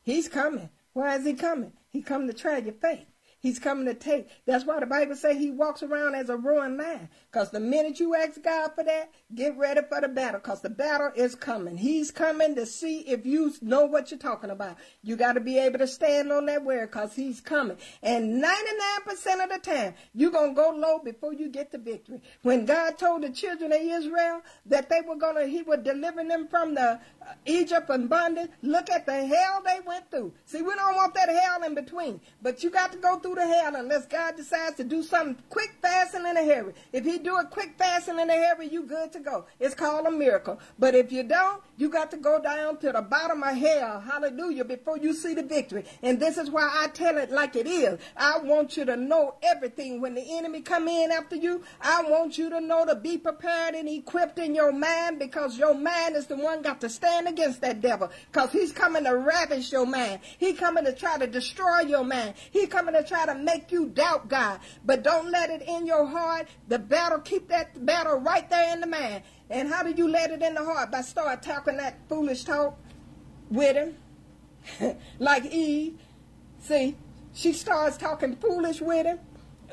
He's 0.03 0.27
coming. 0.27 0.69
Why 0.93 1.15
is 1.17 1.25
he 1.25 1.33
coming? 1.33 1.73
He 1.91 2.01
come 2.01 2.27
to 2.27 2.33
try 2.33 2.57
your 2.57 2.73
faith. 2.73 3.05
He's 3.39 3.59
coming 3.59 3.85
to 3.85 3.93
take. 3.93 4.29
That's 4.45 4.65
why 4.65 4.79
the 4.79 4.87
Bible 4.87 5.15
says 5.15 5.37
he 5.37 5.51
walks 5.51 5.83
around 5.83 6.15
as 6.15 6.29
a 6.29 6.35
roaring 6.35 6.75
lion. 6.77 7.09
Because 7.31 7.51
the 7.51 7.59
minute 7.59 7.99
you 7.99 8.15
ask 8.15 8.41
God 8.41 8.71
for 8.73 8.83
that, 8.83 9.11
get 9.33 9.55
ready 9.57 9.81
for 9.87 10.01
the 10.01 10.07
battle. 10.07 10.39
Because 10.39 10.61
the 10.61 10.71
battle 10.71 11.11
is 11.15 11.35
coming. 11.35 11.77
He's 11.77 12.09
coming 12.09 12.55
to 12.55 12.65
see 12.65 13.01
if 13.01 13.27
you 13.27 13.53
know 13.61 13.85
what 13.85 14.09
you're 14.09 14.19
talking 14.19 14.49
about. 14.49 14.77
You 15.03 15.15
got 15.17 15.33
to 15.33 15.39
be 15.39 15.59
able 15.59 15.77
to 15.79 15.87
stand 15.87 16.31
on 16.31 16.47
that 16.47 16.65
word 16.65 16.89
because 16.89 17.15
he's 17.15 17.39
coming. 17.39 17.77
And 18.01 18.43
99% 18.43 19.43
of 19.43 19.49
the 19.51 19.59
time, 19.61 19.93
you're 20.15 20.31
going 20.31 20.55
to 20.55 20.55
go 20.55 20.71
low 20.71 20.99
before 20.99 21.33
you 21.33 21.49
get 21.49 21.71
the 21.71 21.77
victory. 21.77 22.21
When 22.41 22.65
God 22.65 22.97
told 22.97 23.21
the 23.21 23.29
children 23.29 23.71
of 23.71 23.81
Israel 23.81 24.41
that 24.65 24.89
they 24.89 25.01
were 25.01 25.15
going 25.15 25.35
to, 25.35 25.45
he 25.45 25.61
would 25.61 25.83
deliver 25.83 26.23
them 26.23 26.47
from 26.47 26.73
the 26.73 26.99
uh, 27.21 27.33
Egypt 27.45 27.89
and 27.91 28.09
bondage, 28.09 28.49
look 28.63 28.89
at 28.89 29.05
the 29.05 29.25
hell 29.27 29.61
they 29.63 29.79
went 29.85 30.09
through. 30.09 30.33
See, 30.45 30.63
we 30.63 30.73
don't 30.73 30.95
want 30.95 31.13
that 31.13 31.29
hell 31.29 31.63
in 31.63 31.75
between. 31.75 32.19
But 32.41 32.63
you 32.63 32.71
got 32.71 32.91
to 32.93 32.97
go 32.97 33.19
through 33.19 33.26
to 33.35 33.41
hell 33.41 33.75
unless 33.75 34.05
God 34.05 34.35
decides 34.35 34.77
to 34.77 34.83
do 34.83 35.03
something 35.03 35.41
quick, 35.49 35.75
fast, 35.81 36.13
and 36.13 36.25
in 36.25 36.37
a 36.37 36.43
hurry. 36.43 36.73
If 36.93 37.05
he 37.05 37.17
do 37.17 37.37
it 37.39 37.49
quick, 37.49 37.75
fast, 37.77 38.07
and 38.07 38.19
in 38.19 38.29
a 38.29 38.33
hurry, 38.33 38.67
you 38.67 38.83
good 38.83 39.11
to 39.13 39.19
go. 39.19 39.45
It's 39.59 39.75
called 39.75 40.05
a 40.05 40.11
miracle. 40.11 40.59
But 40.79 40.95
if 40.95 41.11
you 41.11 41.23
don't, 41.23 41.61
you 41.77 41.89
got 41.89 42.11
to 42.11 42.17
go 42.17 42.41
down 42.41 42.77
to 42.77 42.91
the 42.91 43.01
bottom 43.01 43.43
of 43.43 43.55
hell, 43.55 43.99
hallelujah, 44.01 44.65
before 44.65 44.97
you 44.97 45.13
see 45.13 45.33
the 45.33 45.43
victory. 45.43 45.85
And 46.01 46.19
this 46.19 46.37
is 46.37 46.49
why 46.49 46.69
I 46.71 46.87
tell 46.87 47.17
it 47.17 47.31
like 47.31 47.55
it 47.55 47.67
is. 47.67 47.99
I 48.15 48.39
want 48.39 48.77
you 48.77 48.85
to 48.85 48.95
know 48.95 49.35
everything. 49.43 50.01
When 50.01 50.15
the 50.15 50.37
enemy 50.37 50.61
come 50.61 50.87
in 50.87 51.11
after 51.11 51.35
you, 51.35 51.63
I 51.81 52.03
want 52.03 52.37
you 52.37 52.49
to 52.49 52.61
know 52.61 52.85
to 52.85 52.95
be 52.95 53.17
prepared 53.17 53.75
and 53.75 53.87
equipped 53.87 54.39
in 54.39 54.55
your 54.55 54.71
mind 54.71 55.19
because 55.19 55.57
your 55.57 55.73
mind 55.73 56.15
is 56.15 56.27
the 56.27 56.35
one 56.35 56.61
got 56.61 56.81
to 56.81 56.89
stand 56.89 57.27
against 57.27 57.61
that 57.61 57.81
devil 57.81 58.09
because 58.31 58.51
he's 58.51 58.71
coming 58.71 59.03
to 59.03 59.15
ravish 59.15 59.71
your 59.71 59.85
mind. 59.85 60.19
He 60.37 60.53
coming 60.53 60.85
to 60.85 60.93
try 60.93 61.17
to 61.17 61.27
destroy 61.27 61.81
your 61.81 62.03
mind. 62.03 62.35
He 62.51 62.67
coming 62.67 62.93
to 62.93 63.03
try 63.03 63.16
to 63.25 63.35
make 63.35 63.71
you 63.71 63.87
doubt 63.87 64.27
God. 64.27 64.59
But 64.85 65.03
don't 65.03 65.31
let 65.31 65.49
it 65.49 65.61
in 65.61 65.85
your 65.85 66.05
heart. 66.05 66.47
The 66.67 66.79
battle, 66.79 67.19
keep 67.19 67.47
that 67.49 67.85
battle 67.85 68.19
right 68.19 68.49
there 68.49 68.73
in 68.73 68.81
the 68.81 68.87
mind. 68.87 69.23
And 69.49 69.69
how 69.69 69.83
do 69.83 69.91
you 69.91 70.07
let 70.07 70.31
it 70.31 70.41
in 70.41 70.55
the 70.55 70.63
heart? 70.63 70.91
By 70.91 71.01
start 71.01 71.41
talking 71.41 71.77
that 71.77 71.99
foolish 72.09 72.43
talk 72.43 72.77
with 73.49 73.75
him. 73.75 74.97
like 75.19 75.45
Eve. 75.45 75.99
See, 76.59 76.95
she 77.33 77.53
starts 77.53 77.97
talking 77.97 78.35
foolish 78.35 78.81
with 78.81 79.05
him. 79.05 79.19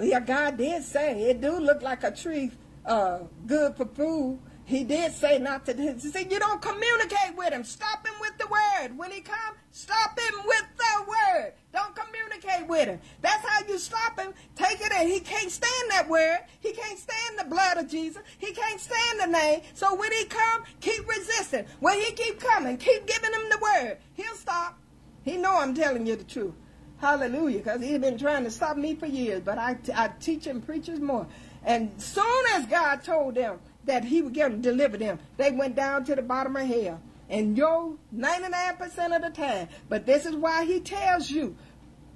Yeah, 0.00 0.20
God 0.20 0.56
did 0.56 0.82
say 0.82 1.30
it 1.30 1.40
do 1.40 1.58
look 1.58 1.82
like 1.82 2.02
a 2.02 2.10
tree 2.10 2.50
uh, 2.84 3.20
good 3.46 3.76
for 3.76 3.86
food. 3.86 4.40
He 4.66 4.82
did 4.82 5.12
say 5.12 5.38
not 5.38 5.66
to. 5.66 5.74
He 5.74 5.98
said, 5.98 6.32
you 6.32 6.38
don't 6.38 6.62
communicate 6.62 7.36
with 7.36 7.52
him. 7.52 7.64
Stop 7.64 8.06
him 8.06 8.14
with 8.18 8.38
the 8.38 8.46
word. 8.46 8.96
When 8.96 9.10
he 9.10 9.20
come, 9.20 9.54
stop 9.72 10.18
him 10.18 10.40
with 10.46 10.64
the 10.78 11.04
word. 11.06 11.52
Don't 11.72 11.94
communicate 11.94 12.66
with 12.66 12.88
him. 12.88 12.98
That's 13.20 13.46
how 13.46 13.66
you 13.68 13.78
stop 13.78 14.18
him. 14.18 14.32
Take 14.56 14.80
it 14.80 14.90
in. 14.92 15.08
He 15.08 15.20
can't 15.20 15.50
stand 15.50 15.90
that 15.90 16.08
word. 16.08 16.38
He 16.60 16.72
can't 16.72 16.98
stand 16.98 17.38
the 17.38 17.44
blood 17.44 17.76
of 17.76 17.88
Jesus. 17.88 18.22
He 18.38 18.52
can't 18.52 18.80
stand 18.80 19.20
the 19.20 19.26
name. 19.26 19.60
So 19.74 19.94
when 19.94 20.10
he 20.12 20.24
come, 20.24 20.62
keep 20.80 21.06
resisting. 21.06 21.66
When 21.80 22.00
he 22.00 22.12
keep 22.12 22.40
coming, 22.40 22.78
keep 22.78 23.06
giving 23.06 23.32
him 23.32 23.50
the 23.50 23.58
word. 23.58 23.98
He'll 24.14 24.34
stop. 24.36 24.78
He 25.24 25.36
know 25.36 25.58
I'm 25.58 25.74
telling 25.74 26.06
you 26.06 26.16
the 26.16 26.24
truth. 26.24 26.54
Hallelujah. 27.00 27.58
Because 27.58 27.82
he's 27.82 27.98
been 27.98 28.16
trying 28.16 28.44
to 28.44 28.50
stop 28.50 28.78
me 28.78 28.94
for 28.94 29.06
years. 29.06 29.42
But 29.42 29.58
I, 29.58 29.76
I 29.94 30.08
teach 30.20 30.46
and 30.46 30.64
preaches 30.64 31.00
more. 31.00 31.26
And 31.64 31.90
soon 32.00 32.44
as 32.54 32.64
God 32.66 33.04
told 33.04 33.34
them 33.34 33.58
that 33.86 34.04
he 34.04 34.22
would 34.22 34.32
get 34.32 34.62
deliver 34.62 34.96
them, 34.96 35.18
they 35.36 35.50
went 35.50 35.76
down 35.76 36.04
to 36.04 36.14
the 36.14 36.22
bottom 36.22 36.56
of 36.56 36.66
hell. 36.66 37.00
And 37.28 37.56
yo, 37.56 37.98
99% 38.14 39.16
of 39.16 39.22
the 39.22 39.30
time. 39.30 39.68
But 39.88 40.06
this 40.06 40.26
is 40.26 40.34
why 40.34 40.64
he 40.64 40.80
tells 40.80 41.30
you, 41.30 41.56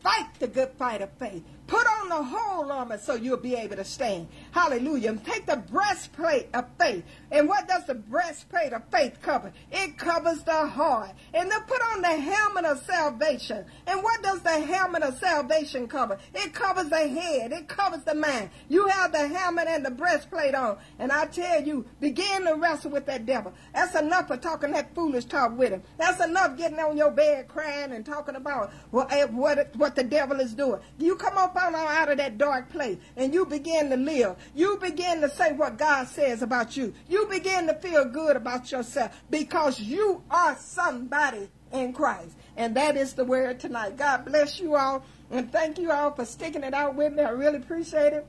fight 0.01 0.29
the 0.39 0.49
good 0.49 0.71
fight 0.79 1.01
of 1.03 1.11
faith. 1.19 1.43
Put 1.69 1.87
on 1.87 2.09
the 2.09 2.23
whole 2.23 2.73
armor 2.73 2.97
so 2.97 3.15
you'll 3.15 3.37
be 3.37 3.55
able 3.55 3.77
to 3.77 3.85
stand. 3.85 4.29
Hallelujah. 4.53 5.11
And 5.11 5.23
take 5.23 5.45
the 5.45 5.59
breastplate 5.71 6.49
of 6.55 6.65
faith. 6.81 7.05
And 7.31 7.47
what 7.47 7.69
does 7.69 7.85
the 7.85 7.95
breastplate 7.95 8.73
of 8.73 8.83
faith 8.91 9.19
cover? 9.21 9.53
It 9.71 9.99
covers 9.99 10.43
the 10.45 10.67
heart. 10.67 11.11
And 11.35 11.51
then 11.51 11.61
put 11.67 11.83
on 11.93 12.01
the 12.01 12.17
helmet 12.17 12.65
of 12.65 12.83
salvation. 12.87 13.67
And 13.87 14.03
what 14.03 14.23
does 14.23 14.41
the 14.41 14.59
helmet 14.59 15.03
of 15.03 15.19
salvation 15.19 15.89
cover? 15.89 16.17
It 16.35 16.55
covers 16.55 16.89
the 16.89 17.07
head. 17.07 17.53
It 17.53 17.69
covers 17.69 18.03
the 18.03 18.15
mind. 18.15 18.49
You 18.71 18.87
have 18.87 19.13
the 19.13 19.29
helmet 19.29 19.69
and 19.69 19.85
the 19.85 19.91
breastplate 19.91 20.55
on. 20.55 20.79
And 20.99 21.13
I 21.13 21.27
tell 21.27 21.63
you, 21.63 21.85
begin 22.01 22.47
to 22.47 22.55
wrestle 22.55 22.93
with 22.93 23.05
that 23.07 23.27
devil. 23.27 23.53
That's 23.75 23.95
enough 23.95 24.29
for 24.29 24.39
talking 24.39 24.73
that 24.73 24.95
foolish 24.95 25.27
talk 25.27 25.59
with 25.59 25.73
him. 25.73 25.83
That's 25.99 26.25
enough 26.25 26.57
getting 26.57 26.79
on 26.79 26.97
your 26.97 27.11
bed 27.11 27.49
crying 27.49 27.93
and 27.93 28.07
talking 28.07 28.37
about 28.37 28.73
what, 28.91 29.13
what, 29.35 29.77
what 29.77 29.95
the 29.95 30.05
devil 30.05 30.41
is 30.41 30.55
doing. 30.55 30.81
You 30.97 31.15
come 31.17 31.37
up 31.37 31.58
on 31.67 31.75
out 31.75 32.11
of 32.11 32.19
that 32.19 32.39
dark 32.39 32.71
place 32.71 32.99
and 33.17 33.35
you 33.35 33.45
begin 33.47 33.91
to 33.91 33.97
live. 33.97 34.37
You 34.55 34.79
begin 34.79 35.21
to 35.21 35.31
say 35.31 35.53
what 35.53 35.79
God 35.79 36.09
says 36.09 36.43
about 36.43 36.77
you. 36.77 36.95
You 37.09 37.27
begin 37.27 37.67
to 37.67 37.75
feel 37.75 38.05
good 38.05 38.37
about 38.37 38.71
yourself 38.71 39.21
because 39.31 39.81
you 39.81 40.23
are 40.31 40.57
somebody 40.57 41.49
in 41.73 41.93
Christ. 41.93 42.37
And 42.57 42.75
that 42.77 42.97
is 42.97 43.15
the 43.15 43.25
word 43.25 43.61
tonight. 43.61 43.97
God 43.97 44.25
bless 44.25 44.59
you 44.59 44.77
all. 44.77 45.05
And 45.31 45.53
thank 45.53 45.79
you 45.79 45.91
all 45.91 46.13
for 46.13 46.25
sticking 46.25 46.65
it 46.65 46.75
out 46.75 46.95
with 46.95 47.13
me. 47.13 47.23
I 47.23 47.31
really 47.31 47.59
appreciate 47.59 48.13
it. 48.13 48.27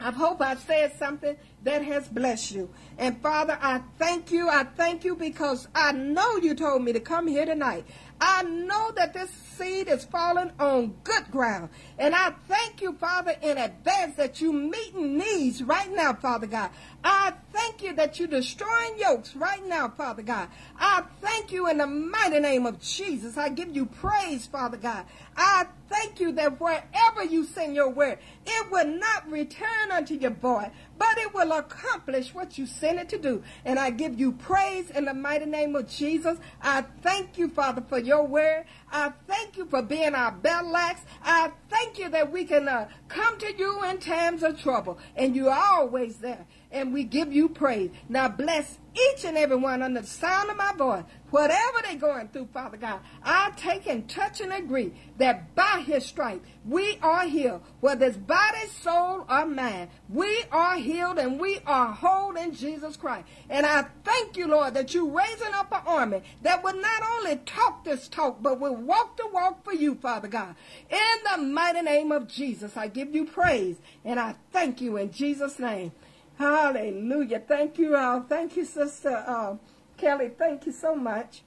I 0.00 0.10
hope 0.10 0.42
I 0.42 0.56
said 0.56 0.98
something 0.98 1.36
that 1.62 1.82
has 1.82 2.08
blessed 2.08 2.50
you. 2.52 2.68
And 2.98 3.20
Father, 3.22 3.58
I 3.60 3.80
thank 3.98 4.30
you. 4.30 4.48
I 4.48 4.64
thank 4.64 5.04
you 5.04 5.14
because 5.14 5.68
I 5.74 5.92
know 5.92 6.36
you 6.36 6.54
told 6.54 6.82
me 6.82 6.92
to 6.92 7.00
come 7.00 7.26
here 7.26 7.46
tonight. 7.46 7.86
I 8.20 8.42
know 8.42 8.92
that 8.92 9.12
this 9.12 9.30
seed 9.30 9.88
is 9.88 10.04
falling 10.04 10.50
on 10.58 10.94
good 11.04 11.30
ground. 11.30 11.70
And 11.98 12.14
I 12.14 12.30
thank 12.48 12.80
you, 12.80 12.92
Father, 12.94 13.34
in 13.42 13.58
advance 13.58 14.16
that 14.16 14.40
you 14.40 14.52
meeting 14.52 15.18
needs 15.18 15.62
right 15.62 15.90
now, 15.92 16.14
Father 16.14 16.46
God. 16.46 16.70
I 17.04 17.34
thank 17.52 17.82
you 17.82 17.92
that 17.96 18.18
you're 18.18 18.28
destroying 18.28 18.98
yokes 18.98 19.36
right 19.36 19.64
now, 19.66 19.90
Father 19.90 20.22
God. 20.22 20.48
I 20.78 21.04
thank 21.20 21.52
you 21.52 21.68
in 21.68 21.76
the 21.76 21.86
mighty 21.86 22.40
name 22.40 22.64
of 22.64 22.80
Jesus. 22.80 23.36
I 23.36 23.50
give 23.50 23.76
you 23.76 23.84
praise, 23.84 24.46
Father 24.46 24.78
God. 24.78 25.04
I 25.36 25.66
thank 25.90 26.18
you 26.18 26.32
that 26.32 26.58
wherever 26.60 27.22
you 27.22 27.44
send 27.44 27.74
your 27.74 27.90
word, 27.90 28.18
it 28.46 28.70
will 28.70 28.86
not 28.86 29.30
return 29.30 29.90
unto 29.92 30.14
your 30.14 30.30
boy, 30.30 30.70
but 30.98 31.18
it 31.18 31.34
will 31.34 31.52
accomplish 31.52 32.34
what 32.34 32.56
you 32.56 32.66
sent 32.66 32.98
it 32.98 33.10
to 33.10 33.18
do. 33.18 33.42
And 33.66 33.78
I 33.78 33.90
give 33.90 34.18
you 34.18 34.32
praise 34.32 34.90
in 34.90 35.04
the 35.04 35.14
mighty 35.14 35.46
name 35.46 35.76
of 35.76 35.88
Jesus. 35.88 36.38
I 36.62 36.82
thank 37.02 37.36
you, 37.36 37.48
Father, 37.48 37.82
for 37.86 37.98
your 37.98 38.26
word. 38.26 38.64
I 38.90 39.12
thank 39.26 39.56
you 39.56 39.66
for 39.66 39.82
being 39.82 40.14
our 40.14 40.34
axe. 40.44 41.02
I 41.22 41.50
thank 41.68 41.98
you 41.98 42.08
that 42.10 42.32
we 42.32 42.44
can 42.44 42.68
uh, 42.68 42.88
come 43.08 43.38
to 43.38 43.52
you 43.54 43.84
in 43.84 43.98
times 43.98 44.42
of 44.42 44.60
trouble, 44.60 44.98
and 45.16 45.36
you're 45.36 45.52
always 45.52 46.16
there. 46.18 46.46
And 46.74 46.92
we 46.92 47.04
give 47.04 47.32
you 47.32 47.48
praise. 47.48 47.90
Now 48.08 48.28
bless 48.28 48.78
each 48.94 49.24
and 49.24 49.36
every 49.36 49.56
one 49.56 49.82
under 49.82 50.00
the 50.00 50.06
sound 50.06 50.50
of 50.50 50.56
my 50.56 50.72
voice, 50.72 51.04
whatever 51.30 51.78
they're 51.82 51.96
going 51.96 52.28
through, 52.28 52.48
Father 52.52 52.76
God. 52.76 53.00
I 53.22 53.52
take 53.56 53.86
and 53.86 54.08
touch 54.08 54.40
and 54.40 54.52
agree 54.52 54.92
that 55.18 55.54
by 55.54 55.82
his 55.84 56.04
stripes 56.04 56.46
we 56.64 56.98
are 57.02 57.26
healed, 57.26 57.62
whether 57.80 58.06
it's 58.06 58.16
body, 58.16 58.66
soul, 58.80 59.24
or 59.28 59.46
mind. 59.46 59.90
We 60.08 60.44
are 60.50 60.76
healed 60.76 61.18
and 61.18 61.40
we 61.40 61.60
are 61.66 61.92
whole 61.92 62.36
in 62.36 62.54
Jesus 62.54 62.96
Christ. 62.96 63.26
And 63.50 63.66
I 63.66 63.86
thank 64.04 64.36
you, 64.36 64.46
Lord, 64.46 64.74
that 64.74 64.94
you're 64.94 65.08
raising 65.08 65.54
up 65.54 65.72
an 65.72 65.82
army 65.86 66.22
that 66.42 66.62
will 66.62 66.80
not 66.80 67.02
only 67.16 67.36
talk 67.44 67.84
this 67.84 68.08
talk, 68.08 68.42
but 68.42 68.60
will 68.60 68.76
walk 68.76 69.16
the 69.16 69.28
walk 69.28 69.64
for 69.64 69.74
you, 69.74 69.96
Father 69.96 70.28
God. 70.28 70.54
In 70.90 70.98
the 71.30 71.42
mighty 71.42 71.82
name 71.82 72.12
of 72.12 72.28
Jesus, 72.28 72.76
I 72.76 72.88
give 72.88 73.14
you 73.14 73.24
praise 73.24 73.76
and 74.04 74.20
I 74.20 74.36
thank 74.52 74.80
you 74.80 74.96
in 74.96 75.10
Jesus' 75.10 75.58
name. 75.58 75.92
Hallelujah. 76.38 77.40
Thank 77.40 77.78
you 77.78 77.96
all. 77.96 78.22
Thank 78.22 78.56
you, 78.56 78.64
Sister 78.64 79.24
uh, 79.26 79.56
Kelly. 79.96 80.30
Thank 80.36 80.66
you 80.66 80.72
so 80.72 80.94
much. 80.94 81.42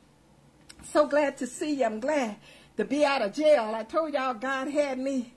So 0.83 1.07
glad 1.07 1.37
to 1.37 1.47
see 1.47 1.75
you. 1.79 1.85
I'm 1.85 1.99
glad 1.99 2.37
to 2.77 2.85
be 2.85 3.03
out 3.03 3.21
of 3.21 3.33
jail. 3.33 3.73
I 3.75 3.83
told 3.83 4.13
y'all 4.13 4.33
God 4.33 4.69
had 4.69 4.97
me 4.97 5.33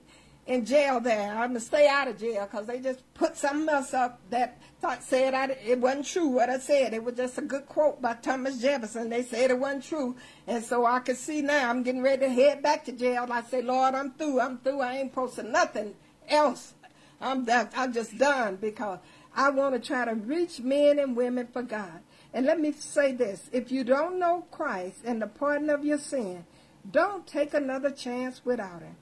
in 0.47 0.65
jail 0.65 0.99
there. 0.99 1.31
I'm 1.31 1.49
going 1.49 1.53
to 1.55 1.59
stay 1.59 1.87
out 1.87 2.07
of 2.07 2.17
jail 2.17 2.47
because 2.49 2.67
they 2.67 2.79
just 2.79 3.01
put 3.13 3.35
something 3.35 3.67
else 3.67 3.93
up 3.93 4.19
that 4.29 4.61
thought 4.79 5.03
said 5.03 5.33
I, 5.33 5.45
it 5.65 5.79
wasn't 5.79 6.05
true 6.05 6.27
what 6.27 6.49
I 6.49 6.59
said. 6.59 6.93
It 6.93 7.03
was 7.03 7.15
just 7.15 7.37
a 7.37 7.41
good 7.41 7.67
quote 7.67 8.01
by 8.01 8.13
Thomas 8.15 8.59
Jefferson. 8.59 9.09
They 9.09 9.23
said 9.23 9.51
it 9.51 9.59
wasn't 9.59 9.83
true. 9.83 10.15
And 10.47 10.63
so 10.63 10.85
I 10.85 10.99
can 10.99 11.15
see 11.15 11.41
now 11.41 11.69
I'm 11.69 11.83
getting 11.83 12.01
ready 12.01 12.21
to 12.21 12.29
head 12.29 12.63
back 12.63 12.85
to 12.85 12.91
jail. 12.91 13.27
I 13.29 13.41
say, 13.43 13.61
Lord, 13.61 13.95
I'm 13.95 14.11
through. 14.11 14.39
I'm 14.39 14.57
through. 14.59 14.81
I 14.81 14.97
ain't 14.97 15.13
posting 15.13 15.51
nothing 15.51 15.93
else. 16.27 16.73
I'm, 17.19 17.45
done. 17.45 17.69
I'm 17.75 17.93
just 17.93 18.17
done 18.17 18.55
because 18.55 18.97
I 19.35 19.49
want 19.49 19.75
to 19.75 19.79
try 19.79 20.05
to 20.05 20.13
reach 20.13 20.59
men 20.59 20.99
and 20.99 21.15
women 21.15 21.47
for 21.51 21.61
God. 21.61 22.01
And 22.33 22.45
let 22.45 22.59
me 22.59 22.71
say 22.71 23.11
this. 23.11 23.49
If 23.51 23.71
you 23.71 23.83
don't 23.83 24.19
know 24.19 24.45
Christ 24.51 24.99
and 25.05 25.21
the 25.21 25.27
pardon 25.27 25.69
of 25.69 25.85
your 25.85 25.97
sin, 25.97 26.45
don't 26.89 27.27
take 27.27 27.53
another 27.53 27.91
chance 27.91 28.41
without 28.43 28.81
him. 28.81 28.95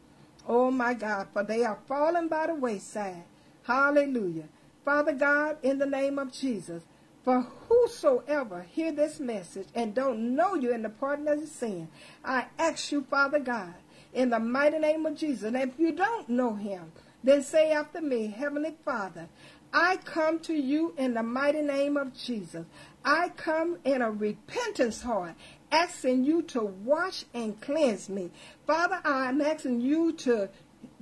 Oh 0.48 0.72
my 0.72 0.94
God, 0.94 1.28
for 1.34 1.44
they 1.44 1.64
are 1.64 1.80
fallen 1.88 2.28
by 2.28 2.48
the 2.48 2.56
wayside. 2.56 3.24
Hallelujah. 3.64 4.50
Father 4.84 5.14
God, 5.14 5.58
in 5.62 5.78
the 5.78 5.86
name 5.86 6.18
of 6.18 6.32
Jesus, 6.32 6.84
for 7.24 7.42
whosoever 7.68 8.62
hear 8.64 8.92
this 8.92 9.20
message 9.20 9.68
and 9.76 9.94
don't 9.94 10.36
know 10.36 10.56
you 10.56 10.74
in 10.74 10.82
the 10.82 10.90
pardon 10.90 11.28
of 11.28 11.48
sin, 11.48 11.90
I 12.26 12.46
ask 12.58 12.92
you, 12.92 13.06
Father 13.10 13.40
God, 13.40 13.76
in 14.14 14.30
the 14.32 14.40
mighty 14.40 14.80
name 14.80 15.06
of 15.06 15.16
Jesus, 15.16 15.44
and 15.44 15.56
if 15.56 15.78
you 15.78 15.92
don't 15.92 16.28
know 16.30 16.56
him, 16.56 16.92
then 17.24 17.44
say 17.44 17.72
after 17.72 18.02
me, 18.02 18.28
Heavenly 18.28 18.76
Father, 18.84 19.28
I 19.74 19.98
come 19.98 20.40
to 20.42 20.54
you 20.54 20.94
in 20.98 21.14
the 21.14 21.24
mighty 21.24 21.62
name 21.62 21.98
of 21.98 22.16
Jesus. 22.16 22.66
I 23.06 23.30
come 23.30 23.78
in 23.84 24.02
a 24.02 24.12
repentance 24.12 25.02
heart, 25.02 25.36
asking 25.72 26.24
you 26.26 26.42
to 26.44 26.62
wash 26.62 27.26
and 27.34 27.60
cleanse 27.62 28.10
me. 28.10 28.32
Father, 28.66 29.00
I'm 29.04 29.42
asking 29.42 29.82
you 29.82 30.14
to 30.14 30.50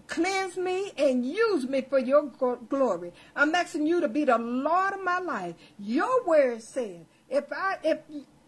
cleanse 0.07 0.57
me 0.57 0.91
and 0.97 1.25
use 1.25 1.67
me 1.67 1.81
for 1.81 1.99
your 1.99 2.23
glory. 2.69 3.13
I'm 3.35 3.53
asking 3.55 3.87
you 3.87 4.01
to 4.01 4.07
be 4.07 4.25
the 4.25 4.37
Lord 4.37 4.93
of 4.93 5.03
my 5.03 5.19
life. 5.19 5.55
Your 5.79 6.25
word 6.25 6.61
says, 6.61 7.05
if 7.29 7.45
I 7.51 7.77
if 7.83 7.99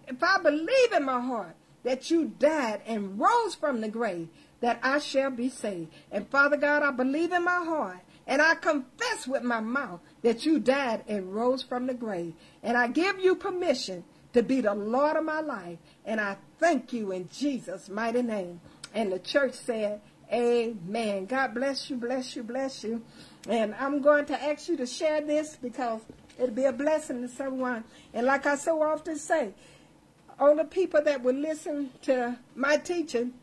if 0.08 0.24
I 0.24 0.38
believe 0.42 0.94
in 0.94 1.04
my 1.04 1.20
heart 1.20 1.56
that 1.84 2.10
you 2.10 2.34
died 2.40 2.82
and 2.86 3.20
rose 3.20 3.56
from 3.56 3.82
the 3.82 3.88
grave, 3.88 4.30
that 4.60 4.80
I 4.84 5.00
shall 5.00 5.32
be 5.32 5.50
saved. 5.50 5.92
And 6.12 6.28
Father 6.30 6.58
God, 6.58 6.84
I 6.84 6.92
believe 6.92 7.32
in 7.32 7.44
my 7.44 7.64
heart 7.64 8.00
and 8.30 8.44
I 8.44 8.54
confess 8.54 9.28
with 9.28 9.42
my 9.42 9.60
mouth 9.60 10.02
that 10.22 10.46
you 10.46 10.60
died 10.60 11.04
and 11.08 11.34
rose 11.34 11.64
from 11.64 11.88
the 11.88 11.96
grave. 11.96 12.36
And 12.62 12.78
I 12.78 12.88
give 12.88 13.20
you 13.20 13.34
permission 13.34 14.04
to 14.34 14.44
be 14.44 14.62
the 14.62 14.76
Lord 14.76 15.18
of 15.18 15.24
my 15.24 15.42
life. 15.42 15.80
And 16.06 16.22
I 16.22 16.38
thank 16.60 16.94
you 16.94 17.12
in 17.12 17.28
Jesus' 17.34 17.90
mighty 17.90 18.22
name. 18.22 18.62
And 18.94 19.12
the 19.12 19.18
church 19.18 19.56
said, 19.56 20.02
Amen. 20.32 21.26
God 21.26 21.56
bless 21.56 21.90
you, 21.90 21.96
bless 21.96 22.36
you, 22.36 22.44
bless 22.44 22.84
you. 22.84 23.02
And 23.48 23.74
I'm 23.80 24.00
going 24.00 24.28
to 24.28 24.40
ask 24.40 24.70
you 24.70 24.78
to 24.78 24.86
share 24.86 25.22
this 25.22 25.58
because 25.60 26.02
it'll 26.38 26.54
be 26.54 26.66
a 26.66 26.72
blessing 26.72 27.24
to 27.24 27.28
someone. 27.28 27.84
And 28.14 28.28
like 28.28 28.46
I 28.46 28.58
so 28.58 28.84
often 28.84 29.18
say, 29.18 29.56
all 30.40 30.56
the 30.56 30.66
people 30.66 31.02
that 31.04 31.24
will 31.24 31.34
listen 31.34 31.90
to 32.04 32.38
my 32.56 32.78
teaching 32.78 33.34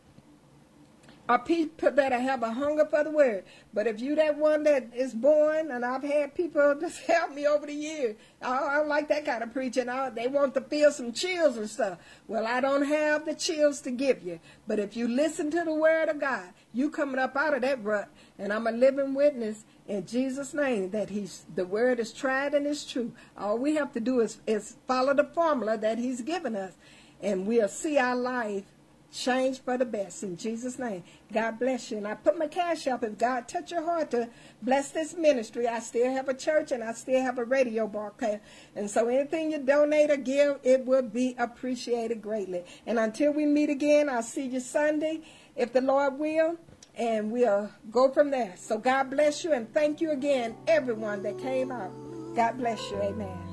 are 1.28 1.38
people 1.38 1.90
that 1.90 2.12
have 2.12 2.42
a 2.42 2.52
hunger 2.52 2.86
for 2.86 3.02
the 3.02 3.10
word. 3.10 3.44
But 3.74 3.86
if 3.86 4.00
you 4.00 4.14
that 4.16 4.38
one 4.38 4.62
that 4.64 4.94
is 4.94 5.12
born, 5.12 5.70
and 5.70 5.84
I've 5.84 6.02
had 6.02 6.34
people 6.34 6.76
just 6.80 7.00
help 7.00 7.34
me 7.34 7.46
over 7.46 7.66
the 7.66 7.74
years, 7.74 8.16
I, 8.40 8.58
I 8.58 8.74
don't 8.76 8.88
like 8.88 9.08
that 9.08 9.24
kind 9.24 9.42
of 9.42 9.52
preaching. 9.52 9.86
They 10.14 10.28
want 10.28 10.54
to 10.54 10.60
feel 10.60 10.92
some 10.92 11.12
chills 11.12 11.56
and 11.56 11.68
stuff. 11.68 11.98
Well, 12.28 12.46
I 12.46 12.60
don't 12.60 12.84
have 12.84 13.24
the 13.24 13.34
chills 13.34 13.80
to 13.82 13.90
give 13.90 14.22
you. 14.22 14.40
But 14.66 14.78
if 14.78 14.96
you 14.96 15.08
listen 15.08 15.50
to 15.50 15.64
the 15.64 15.74
word 15.74 16.08
of 16.08 16.20
God, 16.20 16.50
you 16.72 16.90
coming 16.90 17.18
up 17.18 17.36
out 17.36 17.54
of 17.54 17.62
that 17.62 17.82
rut, 17.82 18.08
and 18.38 18.52
I'm 18.52 18.66
a 18.66 18.72
living 18.72 19.14
witness 19.14 19.64
in 19.88 20.06
Jesus' 20.06 20.54
name 20.54 20.90
that 20.90 21.10
He's 21.10 21.44
the 21.54 21.64
word 21.64 21.98
is 21.98 22.12
tried 22.12 22.54
and 22.54 22.66
is 22.66 22.84
true. 22.84 23.12
All 23.36 23.58
we 23.58 23.74
have 23.76 23.92
to 23.94 24.00
do 24.00 24.20
is, 24.20 24.38
is 24.46 24.76
follow 24.86 25.14
the 25.14 25.24
formula 25.24 25.76
that 25.78 25.98
He's 25.98 26.20
given 26.20 26.54
us, 26.54 26.72
and 27.20 27.46
we'll 27.46 27.68
see 27.68 27.98
our 27.98 28.16
life 28.16 28.64
change 29.12 29.60
for 29.60 29.78
the 29.78 29.84
best 29.84 30.22
in 30.22 30.36
Jesus' 30.36 30.78
name. 30.78 31.04
God 31.32 31.58
bless 31.58 31.90
you. 31.90 31.98
And 31.98 32.06
I 32.06 32.14
put 32.14 32.38
my 32.38 32.46
Cash 32.46 32.86
App. 32.86 33.02
If 33.04 33.18
God 33.18 33.48
touch 33.48 33.70
your 33.70 33.84
heart 33.84 34.10
to 34.12 34.28
bless 34.62 34.90
this 34.90 35.14
ministry, 35.14 35.66
I 35.66 35.80
still 35.80 36.12
have 36.12 36.28
a 36.28 36.34
church 36.34 36.72
and 36.72 36.82
I 36.82 36.92
still 36.92 37.20
have 37.22 37.38
a 37.38 37.44
radio 37.44 37.86
broadcast. 37.86 38.42
And 38.74 38.90
so 38.90 39.08
anything 39.08 39.52
you 39.52 39.58
donate 39.58 40.10
or 40.10 40.16
give, 40.16 40.58
it 40.62 40.84
would 40.86 41.12
be 41.12 41.34
appreciated 41.38 42.22
greatly. 42.22 42.64
And 42.86 42.98
until 42.98 43.32
we 43.32 43.46
meet 43.46 43.70
again, 43.70 44.08
I'll 44.08 44.22
see 44.22 44.46
you 44.46 44.60
Sunday, 44.60 45.22
if 45.54 45.72
the 45.72 45.80
Lord 45.80 46.18
will. 46.18 46.56
And 46.98 47.30
we'll 47.30 47.70
go 47.90 48.10
from 48.10 48.30
there. 48.30 48.54
So 48.56 48.78
God 48.78 49.10
bless 49.10 49.44
you 49.44 49.52
and 49.52 49.70
thank 49.74 50.00
you 50.00 50.12
again, 50.12 50.56
everyone 50.66 51.22
that 51.24 51.38
came 51.38 51.70
out. 51.70 51.92
God 52.34 52.56
bless 52.56 52.80
you. 52.90 52.96
Amen. 53.02 53.45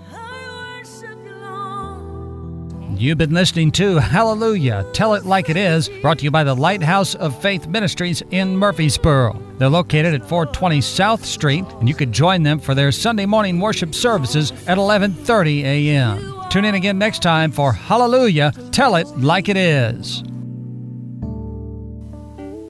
You've 2.97 3.17
been 3.17 3.33
listening 3.33 3.71
to 3.73 3.97
Hallelujah, 3.97 4.85
Tell 4.93 5.15
It 5.15 5.25
Like 5.25 5.49
It 5.49 5.57
Is, 5.57 5.89
brought 6.01 6.19
to 6.19 6.23
you 6.23 6.31
by 6.31 6.43
the 6.43 6.55
Lighthouse 6.55 7.15
of 7.15 7.39
Faith 7.41 7.67
Ministries 7.67 8.21
in 8.31 8.55
Murphysboro. 8.55 9.57
They're 9.57 9.69
located 9.69 10.13
at 10.13 10.27
420 10.29 10.79
South 10.81 11.25
Street, 11.25 11.65
and 11.79 11.89
you 11.89 11.95
can 11.95 12.13
join 12.13 12.43
them 12.43 12.59
for 12.59 12.75
their 12.75 12.91
Sunday 12.91 13.25
morning 13.25 13.59
worship 13.59 13.95
services 13.95 14.51
at 14.67 14.77
11:30 14.77 15.63
a.m. 15.63 16.33
Tune 16.49 16.65
in 16.65 16.75
again 16.75 16.97
next 16.97 17.21
time 17.21 17.51
for 17.51 17.73
Hallelujah, 17.73 18.53
Tell 18.71 18.95
It 18.95 19.07
Like 19.17 19.49
It 19.49 19.57
Is. 19.57 20.23